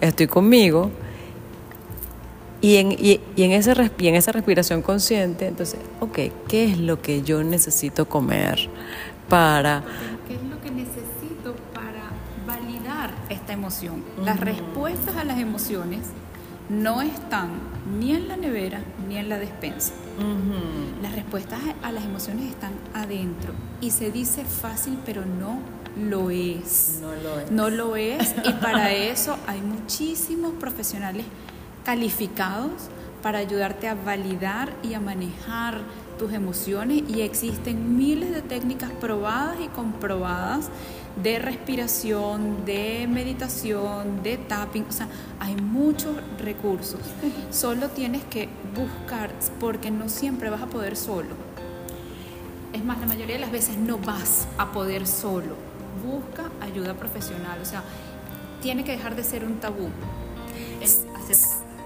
estoy 0.00 0.26
conmigo 0.26 0.90
y 2.60 2.76
en, 2.76 2.92
y, 2.92 3.20
en, 3.36 3.52
ese, 3.52 3.72
en 3.72 4.14
esa 4.14 4.32
respiración 4.32 4.82
consciente, 4.82 5.46
entonces, 5.46 5.78
ok, 6.00 6.18
¿qué 6.48 6.64
es 6.64 6.78
lo 6.78 7.00
que 7.00 7.22
yo 7.22 7.44
necesito 7.44 8.08
comer 8.08 8.68
para... 9.28 9.84
¿Qué 10.26 10.34
es 10.34 10.42
lo 10.42 10.60
que 10.60 10.70
necesito 10.70 11.54
para 11.72 12.10
validar 12.46 13.10
esta 13.28 13.52
emoción? 13.52 14.02
Las 14.24 14.40
respuestas 14.40 15.16
a 15.16 15.24
las 15.24 15.38
emociones 15.38 16.00
no 16.68 17.00
están 17.00 17.50
ni 17.98 18.12
en 18.12 18.28
la 18.28 18.36
nevera 18.36 18.80
ni 19.08 19.16
en 19.16 19.28
la 19.28 19.38
despensa. 19.38 19.92
Las 21.00 21.14
respuestas 21.14 21.60
a 21.82 21.92
las 21.92 22.04
emociones 22.04 22.50
están 22.50 22.72
adentro 22.92 23.52
y 23.80 23.92
se 23.92 24.10
dice 24.10 24.44
fácil, 24.44 24.98
pero 25.06 25.24
no 25.24 25.60
lo 25.96 26.30
es. 26.30 26.98
No 27.00 27.14
lo 27.14 27.40
es. 27.40 27.50
No 27.50 27.70
lo 27.70 27.96
es 27.96 28.34
y 28.44 28.52
para 28.54 28.92
eso 28.92 29.38
hay 29.46 29.60
muchísimos 29.60 30.52
profesionales 30.54 31.24
calificados 31.88 32.90
para 33.22 33.38
ayudarte 33.38 33.88
a 33.88 33.94
validar 33.94 34.70
y 34.82 34.92
a 34.92 35.00
manejar 35.00 35.80
tus 36.18 36.34
emociones 36.34 37.02
y 37.08 37.22
existen 37.22 37.96
miles 37.96 38.30
de 38.30 38.42
técnicas 38.42 38.90
probadas 38.90 39.56
y 39.64 39.68
comprobadas 39.68 40.68
de 41.22 41.38
respiración, 41.38 42.66
de 42.66 43.08
meditación, 43.08 44.22
de 44.22 44.36
tapping, 44.36 44.84
o 44.86 44.92
sea, 44.92 45.08
hay 45.40 45.56
muchos 45.56 46.14
recursos. 46.38 47.00
Solo 47.50 47.88
tienes 47.88 48.22
que 48.24 48.50
buscar 48.76 49.30
porque 49.58 49.90
no 49.90 50.10
siempre 50.10 50.50
vas 50.50 50.60
a 50.60 50.66
poder 50.66 50.94
solo. 50.94 51.36
Es 52.74 52.84
más, 52.84 53.00
la 53.00 53.06
mayoría 53.06 53.36
de 53.36 53.40
las 53.40 53.50
veces 53.50 53.78
no 53.78 53.96
vas 53.96 54.46
a 54.58 54.72
poder 54.72 55.06
solo. 55.06 55.56
Busca 56.04 56.50
ayuda 56.60 56.92
profesional, 56.92 57.58
o 57.62 57.64
sea, 57.64 57.82
tiene 58.60 58.84
que 58.84 58.92
dejar 58.92 59.16
de 59.16 59.24
ser 59.24 59.46
un 59.46 59.54
tabú. 59.54 59.88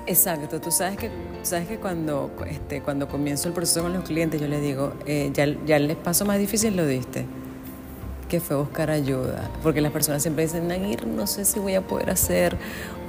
Exacto, 0.07 0.61
tú 0.61 0.73
sabes 0.73 0.97
que, 0.97 1.11
sabes 1.43 1.69
que 1.69 1.79
cuando, 1.79 2.33
este, 2.49 2.83
cuando 2.83 3.07
comienzo 3.07 3.47
el 3.47 3.55
proceso 3.55 3.83
con 3.83 3.93
los 3.93 4.03
clientes 4.03 4.41
yo 4.41 4.49
les 4.49 4.61
digo, 4.61 4.95
eh, 5.07 5.31
ya, 5.33 5.47
ya 5.65 5.77
el 5.77 5.97
paso 5.97 6.25
más 6.25 6.38
difícil 6.38 6.77
lo 6.77 6.85
diste, 6.85 7.25
que 8.29 8.41
fue 8.41 8.57
buscar 8.57 8.91
ayuda, 8.91 9.49
porque 9.62 9.81
las 9.81 9.93
personas 9.93 10.23
siempre 10.23 10.45
dicen, 10.45 10.67
Nagir, 10.67 11.07
no 11.07 11.29
sé 11.29 11.45
si 11.45 11.61
voy 11.61 11.77
a 11.77 11.83
poder 11.83 12.11
hacer 12.11 12.57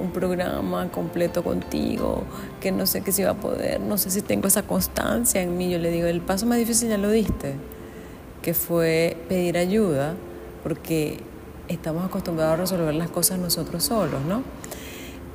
un 0.00 0.12
programa 0.12 0.88
completo 0.92 1.42
contigo, 1.42 2.22
que 2.60 2.70
no 2.70 2.86
sé 2.86 3.00
qué 3.00 3.10
si 3.10 3.24
va 3.24 3.30
a 3.30 3.40
poder, 3.40 3.80
no 3.80 3.98
sé 3.98 4.10
si 4.10 4.22
tengo 4.22 4.46
esa 4.46 4.62
constancia 4.62 5.42
en 5.42 5.56
mí, 5.56 5.70
yo 5.70 5.78
le 5.78 5.90
digo, 5.90 6.06
el 6.06 6.20
paso 6.20 6.46
más 6.46 6.58
difícil 6.58 6.90
ya 6.90 6.98
lo 6.98 7.10
diste, 7.10 7.54
que 8.40 8.54
fue 8.54 9.16
pedir 9.28 9.58
ayuda, 9.58 10.14
porque 10.62 11.18
estamos 11.66 12.04
acostumbrados 12.04 12.52
a 12.52 12.56
resolver 12.56 12.94
las 12.94 13.08
cosas 13.08 13.40
nosotros 13.40 13.82
solos, 13.82 14.20
¿no? 14.28 14.44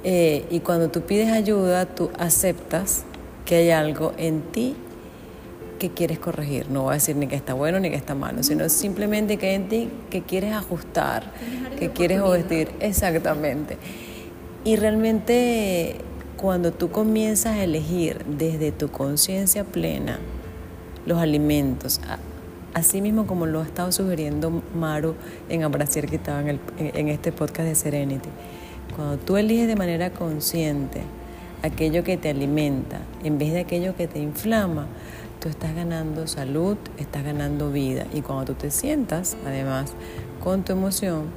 Eh, 0.04 0.46
y 0.50 0.62
cuando 0.62 0.90
tú 0.90 1.02
pides 1.02 1.32
ayuda, 1.32 1.86
tú 1.86 2.10
aceptas 2.18 3.04
que 3.46 3.56
hay 3.56 3.72
algo 3.72 4.14
en 4.18 4.42
ti 4.42 4.76
que 5.80 5.90
quieres 5.90 6.20
corregir. 6.20 6.70
No 6.70 6.84
voy 6.84 6.92
a 6.92 6.94
decir 6.96 7.16
ni 7.16 7.28
que 7.28 7.36
está 7.36 7.54
bueno 7.54 7.80
ni 7.80 7.90
que 7.90 7.96
está 7.96 8.14
malo, 8.14 8.44
sino 8.44 8.68
simplemente 8.70 9.38
que 9.38 9.48
hay 9.48 9.56
en 9.56 9.70
ti 9.70 9.90
que 10.10 10.22
quieres 10.22 10.54
ajustar, 10.54 11.32
que 11.78 11.90
quieres 11.90 12.22
vestir. 12.22 12.70
Exactamente. 12.80 13.78
Y 14.64 14.76
realmente 14.76 15.96
cuando 16.38 16.72
tú 16.72 16.92
comienzas 16.92 17.56
a 17.56 17.64
elegir 17.64 18.24
desde 18.26 18.72
tu 18.72 18.90
conciencia 18.90 19.64
plena 19.64 20.20
los 21.06 21.18
alimentos, 21.18 22.00
así 22.74 23.02
mismo 23.02 23.26
como 23.26 23.46
lo 23.46 23.62
ha 23.62 23.66
estado 23.66 23.92
sugiriendo 23.92 24.62
Maru 24.76 25.16
en 25.50 25.64
Abracier 25.64 26.08
que 26.08 26.18
estaba 26.18 26.42
en, 26.42 26.60
en 26.78 27.08
este 27.08 27.32
podcast 27.32 27.68
de 27.68 27.76
Serenity, 27.76 28.30
cuando 29.00 29.18
tú 29.18 29.38
eliges 29.38 29.66
de 29.66 29.78
manera 29.78 30.10
consciente 30.10 31.02
aquello 31.64 32.04
que 32.04 32.18
te 32.18 32.32
alimenta 32.32 33.00
en 33.24 33.38
vez 33.38 33.54
de 33.54 33.62
aquello 33.62 33.96
que 33.96 34.10
te 34.10 34.20
inflama, 34.20 34.88
tú 35.40 35.48
estás 35.48 35.74
ganando 35.74 36.28
salud, 36.28 36.76
estás 36.98 37.24
ganando 37.24 37.72
vida. 37.72 38.08
Y 38.14 38.20
cuando 38.22 38.44
tú 38.44 38.56
te 38.56 38.72
sientas, 38.72 39.38
además, 39.46 39.94
con 40.44 40.64
tu 40.64 40.74
emoción 40.74 41.28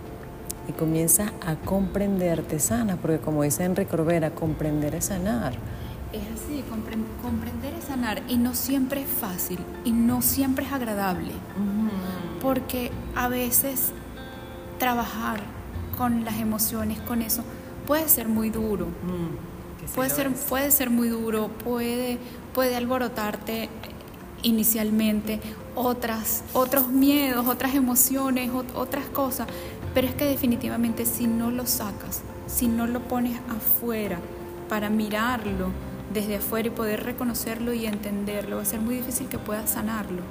y 0.68 0.72
comienzas 0.72 1.30
a 1.40 1.54
comprenderte 1.54 2.58
sana, 2.58 2.96
porque 2.96 3.18
como 3.18 3.44
dice 3.44 3.62
Enrique 3.62 3.92
Corbera, 3.92 4.32
comprender 4.32 4.96
es 4.96 5.04
sanar. 5.04 5.52
Es 6.12 6.22
así, 6.34 6.64
comprender 7.22 7.74
es 7.78 7.84
sanar 7.84 8.22
y 8.26 8.38
no 8.38 8.56
siempre 8.56 9.02
es 9.02 9.08
fácil 9.08 9.60
y 9.84 9.92
no 9.92 10.20
siempre 10.20 10.66
es 10.66 10.72
agradable, 10.72 11.30
porque 12.40 12.90
a 13.14 13.28
veces 13.28 13.92
trabajar 14.80 15.61
con 16.02 16.24
las 16.24 16.40
emociones, 16.40 16.98
con 17.02 17.22
eso, 17.22 17.44
puede 17.86 18.08
ser 18.08 18.26
muy 18.26 18.50
duro. 18.50 18.86
Mm, 18.86 19.94
puede, 19.94 20.10
ser, 20.10 20.32
puede 20.32 20.72
ser 20.72 20.90
muy 20.90 21.06
duro, 21.06 21.46
puede, 21.62 22.18
puede 22.52 22.74
alborotarte 22.74 23.68
inicialmente 24.42 25.38
otras, 25.76 26.42
otros 26.54 26.88
miedos, 26.88 27.46
otras 27.46 27.76
emociones, 27.76 28.50
otras 28.74 29.04
cosas, 29.10 29.46
pero 29.94 30.08
es 30.08 30.14
que 30.16 30.24
definitivamente 30.24 31.06
si 31.06 31.28
no 31.28 31.52
lo 31.52 31.66
sacas, 31.66 32.22
si 32.48 32.66
no 32.66 32.88
lo 32.88 32.98
pones 33.02 33.38
afuera 33.48 34.18
para 34.68 34.90
mirarlo 34.90 35.68
desde 36.12 36.34
afuera 36.38 36.66
y 36.66 36.72
poder 36.72 37.04
reconocerlo 37.04 37.74
y 37.74 37.86
entenderlo, 37.86 38.56
va 38.56 38.62
a 38.62 38.64
ser 38.64 38.80
muy 38.80 38.96
difícil 38.96 39.28
que 39.28 39.38
puedas 39.38 39.70
sanarlo. 39.70 40.22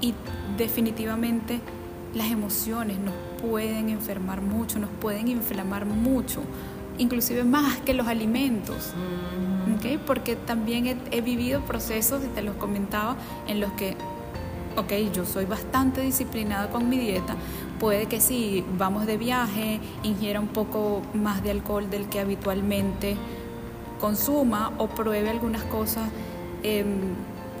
Y 0.00 0.14
definitivamente 0.56 1.60
las 2.14 2.30
emociones 2.30 2.98
nos 2.98 3.14
pueden 3.40 3.88
enfermar 3.90 4.40
mucho, 4.40 4.78
nos 4.78 4.90
pueden 5.00 5.28
inflamar 5.28 5.86
mucho, 5.86 6.40
inclusive 6.98 7.44
más 7.44 7.76
que 7.78 7.94
los 7.94 8.06
alimentos. 8.06 8.92
¿okay? 9.76 9.98
Porque 9.98 10.36
también 10.36 11.00
he, 11.10 11.20
vivido 11.20 11.60
procesos, 11.62 12.24
y 12.24 12.28
te 12.28 12.42
los 12.42 12.56
comentaba, 12.56 13.16
en 13.46 13.60
los 13.60 13.72
que, 13.72 13.96
ok, 14.76 15.12
yo 15.12 15.24
soy 15.24 15.44
bastante 15.44 16.00
disciplinada 16.00 16.70
con 16.70 16.88
mi 16.88 16.98
dieta, 16.98 17.36
puede 17.78 18.06
que 18.06 18.20
si 18.20 18.64
vamos 18.76 19.06
de 19.06 19.16
viaje, 19.16 19.80
ingiera 20.02 20.40
un 20.40 20.48
poco 20.48 21.02
más 21.14 21.42
de 21.42 21.50
alcohol 21.50 21.90
del 21.90 22.08
que 22.08 22.20
habitualmente 22.20 23.16
consuma 24.00 24.72
o 24.78 24.88
pruebe 24.88 25.30
algunas 25.30 25.62
cosas. 25.64 26.08
Em, 26.62 27.14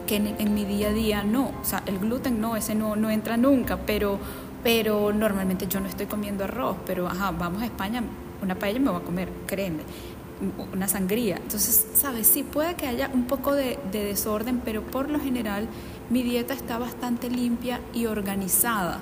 que 0.08 0.16
en, 0.16 0.54
mi 0.54 0.64
día 0.64 0.88
a 0.88 0.92
día 0.92 1.22
no, 1.22 1.52
o 1.60 1.64
sea, 1.64 1.82
el 1.86 1.98
gluten 1.98 2.40
no, 2.40 2.56
ese 2.56 2.74
no, 2.74 2.96
no 2.96 3.10
entra 3.10 3.36
nunca, 3.36 3.76
pero, 3.76 4.18
pero 4.64 5.12
normalmente 5.12 5.68
yo 5.68 5.80
no 5.80 5.86
estoy 5.86 6.06
comiendo 6.06 6.44
arroz, 6.44 6.76
pero 6.86 7.06
ajá, 7.06 7.30
vamos 7.30 7.62
a 7.62 7.66
España, 7.66 8.02
una 8.42 8.54
paella 8.54 8.80
me 8.80 8.90
voy 8.90 9.02
a 9.02 9.04
comer, 9.04 9.28
créeme, 9.46 9.82
una 10.72 10.88
sangría. 10.88 11.36
Entonces, 11.36 11.86
¿sabes? 11.94 12.26
Sí 12.26 12.42
puede 12.42 12.74
que 12.74 12.86
haya 12.86 13.10
un 13.12 13.24
poco 13.24 13.54
de, 13.54 13.78
de 13.92 14.04
desorden, 14.04 14.62
pero 14.64 14.82
por 14.82 15.10
lo 15.10 15.20
general 15.20 15.68
mi 16.08 16.22
dieta 16.22 16.54
está 16.54 16.78
bastante 16.78 17.28
limpia 17.28 17.80
y 17.92 18.06
organizada. 18.06 19.00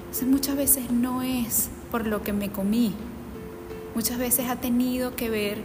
Entonces 0.00 0.28
muchas 0.28 0.56
veces 0.56 0.90
no 0.90 1.22
es 1.22 1.70
por 1.90 2.06
lo 2.06 2.22
que 2.22 2.34
me 2.34 2.50
comí, 2.50 2.92
muchas 3.94 4.18
veces 4.18 4.50
ha 4.50 4.56
tenido 4.56 5.16
que 5.16 5.30
ver 5.30 5.58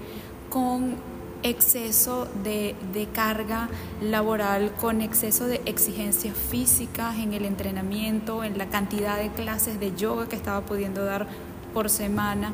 con 0.49 0.95
exceso 1.43 2.27
de, 2.43 2.75
carga 3.13 3.69
laboral, 4.01 4.71
con 4.73 5.01
exceso 5.01 5.47
de 5.47 5.61
exigencias 5.65 6.35
físicas 6.35 7.17
en 7.17 7.33
el 7.33 7.45
entrenamiento, 7.45 8.43
en 8.43 8.57
la 8.57 8.67
cantidad 8.67 9.17
de 9.17 9.29
clases 9.29 9.79
de 9.79 9.95
yoga 9.95 10.27
que 10.27 10.35
estaba 10.35 10.61
pudiendo 10.61 11.05
dar 11.05 11.27
por 11.73 11.89
semana 11.89 12.51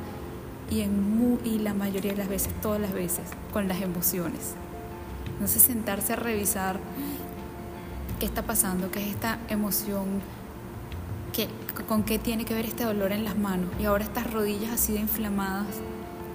y, 0.70 0.82
en 0.82 1.40
y 1.44 1.60
la 1.60 1.74
mayoría 1.74 2.12
de 2.12 2.18
las 2.18 2.30
veces, 2.30 2.54
todas 2.62 2.80
las 2.80 2.94
veces, 2.94 3.26
con 3.54 3.68
las 3.68 3.82
emociones. 3.82 4.54
Entonces 5.34 5.62
sentarse 5.62 6.14
a 6.14 6.16
revisar 6.16 6.80
qué 8.20 8.26
está 8.26 8.44
pasando, 8.44 8.92
qué 8.92 9.02
es 9.02 9.08
esta 9.10 9.40
emoción, 9.50 10.22
qué, 11.34 11.50
con 11.88 12.04
qué 12.04 12.20
tiene 12.20 12.46
que 12.46 12.54
ver 12.54 12.66
este 12.66 12.84
dolor 12.84 13.12
en 13.12 13.24
las 13.24 13.38
manos 13.38 13.70
y 13.80 13.86
ahora 13.86 14.04
estas 14.06 14.32
rodillas 14.32 14.72
así 14.72 14.94
de 14.94 15.00
inflamadas 15.00 15.68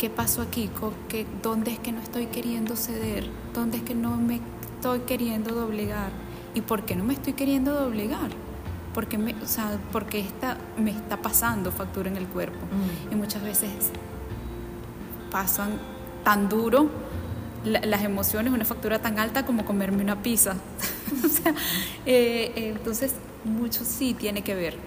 ¿qué 0.00 0.08
pasó 0.08 0.40
aquí? 0.40 0.70
¿Qué, 1.10 1.26
¿Dónde 1.42 1.72
es 1.72 1.78
que 1.78 1.92
no 1.92 2.00
estoy 2.00 2.26
queriendo 2.26 2.74
ceder? 2.74 3.28
¿Dónde 3.52 3.76
es 3.76 3.82
que 3.82 3.94
no 3.94 4.16
me 4.16 4.40
estoy 4.76 5.00
queriendo 5.00 5.54
doblegar? 5.54 6.10
¿Y 6.54 6.62
por 6.62 6.86
qué 6.86 6.96
no 6.96 7.04
me 7.04 7.12
estoy 7.12 7.34
queriendo 7.34 7.74
doblegar? 7.74 8.30
Porque, 8.94 9.18
me, 9.18 9.34
o 9.34 9.46
sea, 9.46 9.78
porque 9.92 10.20
esta, 10.20 10.56
me 10.78 10.90
está 10.90 11.18
pasando 11.18 11.70
factura 11.70 12.08
en 12.08 12.16
el 12.16 12.26
cuerpo. 12.26 12.56
Mm. 12.58 13.12
Y 13.12 13.16
muchas 13.16 13.42
veces 13.42 13.70
pasan 15.30 15.72
tan 16.24 16.48
duro 16.48 16.88
las 17.62 18.02
emociones, 18.02 18.54
una 18.54 18.64
factura 18.64 19.00
tan 19.00 19.18
alta 19.18 19.44
como 19.44 19.66
comerme 19.66 20.02
una 20.02 20.22
pizza. 20.22 20.54
o 21.24 21.28
sea, 21.28 21.52
eh, 22.06 22.52
eh, 22.56 22.74
entonces, 22.74 23.16
mucho 23.44 23.84
sí 23.84 24.14
tiene 24.14 24.40
que 24.40 24.54
ver 24.54 24.78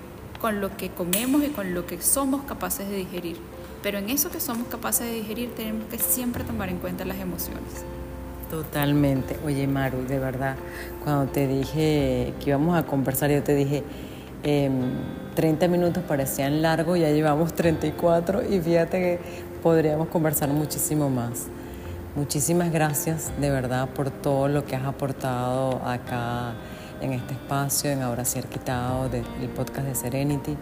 con 0.41 0.59
lo 0.59 0.75
que 0.75 0.89
comemos 0.89 1.43
y 1.43 1.49
con 1.49 1.75
lo 1.75 1.85
que 1.85 2.01
somos 2.01 2.45
capaces 2.45 2.89
de 2.89 2.95
digerir. 2.95 3.37
Pero 3.83 3.99
en 3.99 4.09
eso 4.09 4.31
que 4.31 4.39
somos 4.39 4.67
capaces 4.69 5.05
de 5.05 5.13
digerir 5.13 5.53
tenemos 5.53 5.87
que 5.89 5.99
siempre 5.99 6.43
tomar 6.45 6.69
en 6.69 6.77
cuenta 6.77 7.03
las 7.05 7.19
emociones. 7.19 7.83
Totalmente. 8.49 9.37
Oye, 9.45 9.67
Maru, 9.67 10.05
de 10.07 10.19
verdad, 10.19 10.55
cuando 11.03 11.31
te 11.31 11.47
dije 11.47 12.33
que 12.39 12.49
íbamos 12.51 12.77
a 12.77 12.83
conversar, 12.83 13.29
yo 13.29 13.43
te 13.43 13.53
dije, 13.55 13.83
30 14.43 15.65
em, 15.65 15.71
minutos 15.71 16.03
parecían 16.07 16.61
largos, 16.61 16.97
ya 16.97 17.09
llevamos 17.09 17.53
34 17.53 18.43
y 18.49 18.61
fíjate 18.61 18.99
que 18.99 19.19
podríamos 19.61 20.07
conversar 20.07 20.49
muchísimo 20.49 21.09
más. 21.09 21.47
Muchísimas 22.15 22.71
gracias 22.71 23.31
de 23.41 23.49
verdad 23.49 23.89
por 23.89 24.11
todo 24.11 24.47
lo 24.47 24.65
que 24.65 24.75
has 24.75 24.85
aportado 24.85 25.81
acá 25.83 26.53
en 27.01 27.13
este 27.13 27.33
espacio, 27.33 27.89
en 27.89 28.01
Ahora 28.01 28.23
Sí 28.23 28.39
Quitado, 28.43 29.09
del 29.09 29.23
podcast 29.55 29.87
de 29.87 29.95
Serenity. 29.95 30.55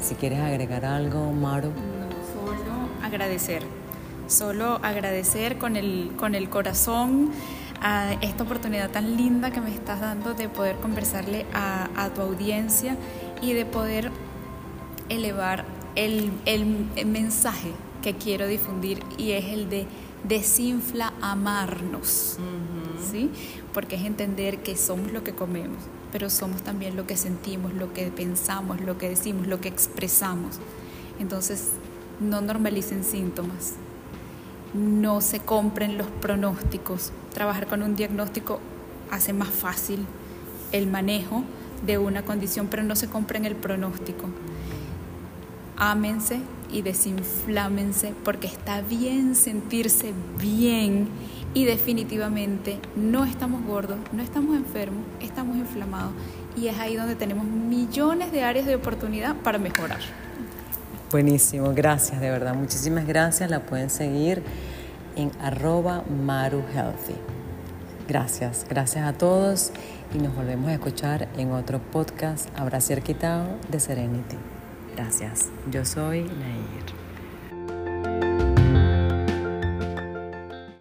Si 0.00 0.14
quieres 0.14 0.40
agregar 0.40 0.84
algo, 0.84 1.32
Maru. 1.32 1.72
solo 2.32 2.88
agradecer. 3.02 3.62
Solo 4.26 4.78
agradecer 4.82 5.58
con 5.58 5.76
el, 5.76 6.12
con 6.16 6.34
el 6.34 6.48
corazón 6.48 7.30
a 7.80 8.14
esta 8.20 8.44
oportunidad 8.44 8.90
tan 8.90 9.16
linda 9.16 9.50
que 9.50 9.60
me 9.60 9.72
estás 9.72 10.00
dando 10.00 10.34
de 10.34 10.48
poder 10.48 10.76
conversarle 10.76 11.46
a, 11.52 11.88
a 11.96 12.10
tu 12.10 12.20
audiencia 12.20 12.96
y 13.40 13.52
de 13.52 13.64
poder 13.64 14.10
elevar 15.08 15.64
el, 15.94 16.30
el, 16.44 17.06
mensaje 17.06 17.72
que 18.02 18.14
quiero 18.14 18.46
difundir 18.46 19.00
y 19.16 19.32
es 19.32 19.46
el 19.46 19.68
de 19.68 19.86
desinfla 20.24 21.12
amarnos, 21.20 22.38
¿sí? 23.10 23.30
Porque 23.72 23.96
es 23.96 24.04
entender 24.04 24.58
que 24.58 24.76
somos 24.76 25.12
lo 25.12 25.24
que 25.24 25.32
comemos, 25.32 25.78
pero 26.12 26.30
somos 26.30 26.62
también 26.62 26.96
lo 26.96 27.06
que 27.06 27.16
sentimos, 27.16 27.72
lo 27.74 27.92
que 27.92 28.06
pensamos, 28.08 28.80
lo 28.80 28.98
que 28.98 29.08
decimos, 29.08 29.46
lo 29.46 29.60
que 29.60 29.68
expresamos. 29.68 30.58
Entonces, 31.20 31.70
no 32.20 32.40
normalicen 32.40 33.04
síntomas, 33.04 33.74
no 34.74 35.20
se 35.20 35.40
compren 35.40 35.98
los 35.98 36.06
pronósticos. 36.06 37.12
Trabajar 37.32 37.66
con 37.66 37.82
un 37.82 37.96
diagnóstico 37.96 38.60
hace 39.10 39.32
más 39.32 39.48
fácil 39.48 40.06
el 40.72 40.86
manejo 40.86 41.42
de 41.86 41.98
una 41.98 42.22
condición, 42.22 42.68
pero 42.68 42.82
no 42.82 42.96
se 42.96 43.08
compren 43.08 43.44
el 43.44 43.54
pronóstico. 43.54 44.26
Ámense 45.76 46.40
y 46.70 46.82
desinflámense 46.82 48.12
porque 48.24 48.46
está 48.46 48.80
bien 48.82 49.34
sentirse 49.34 50.12
bien 50.38 51.08
y 51.58 51.64
definitivamente 51.64 52.78
no 52.94 53.24
estamos 53.24 53.66
gordos, 53.66 53.96
no 54.12 54.22
estamos 54.22 54.56
enfermos, 54.56 55.02
estamos 55.20 55.56
inflamados 55.56 56.12
y 56.56 56.68
es 56.68 56.78
ahí 56.78 56.94
donde 56.94 57.16
tenemos 57.16 57.44
millones 57.46 58.30
de 58.30 58.44
áreas 58.44 58.64
de 58.64 58.76
oportunidad 58.76 59.34
para 59.34 59.58
mejorar. 59.58 59.98
Buenísimo, 61.10 61.74
gracias 61.74 62.20
de 62.20 62.30
verdad, 62.30 62.54
muchísimas 62.54 63.08
gracias, 63.08 63.50
la 63.50 63.58
pueden 63.58 63.90
seguir 63.90 64.40
en 65.16 65.32
arroba 65.40 66.04
maruhealthy. 66.24 67.16
Gracias, 68.06 68.64
gracias 68.70 69.04
a 69.04 69.14
todos 69.14 69.72
y 70.14 70.18
nos 70.18 70.36
volvemos 70.36 70.68
a 70.68 70.74
escuchar 70.74 71.28
en 71.36 71.50
otro 71.50 71.80
podcast 71.80 72.56
Abraciar 72.56 73.02
Quitado 73.02 73.48
de 73.68 73.80
Serenity. 73.80 74.36
Gracias, 74.94 75.46
yo 75.72 75.84
soy 75.84 76.20
Nair. 76.20 77.07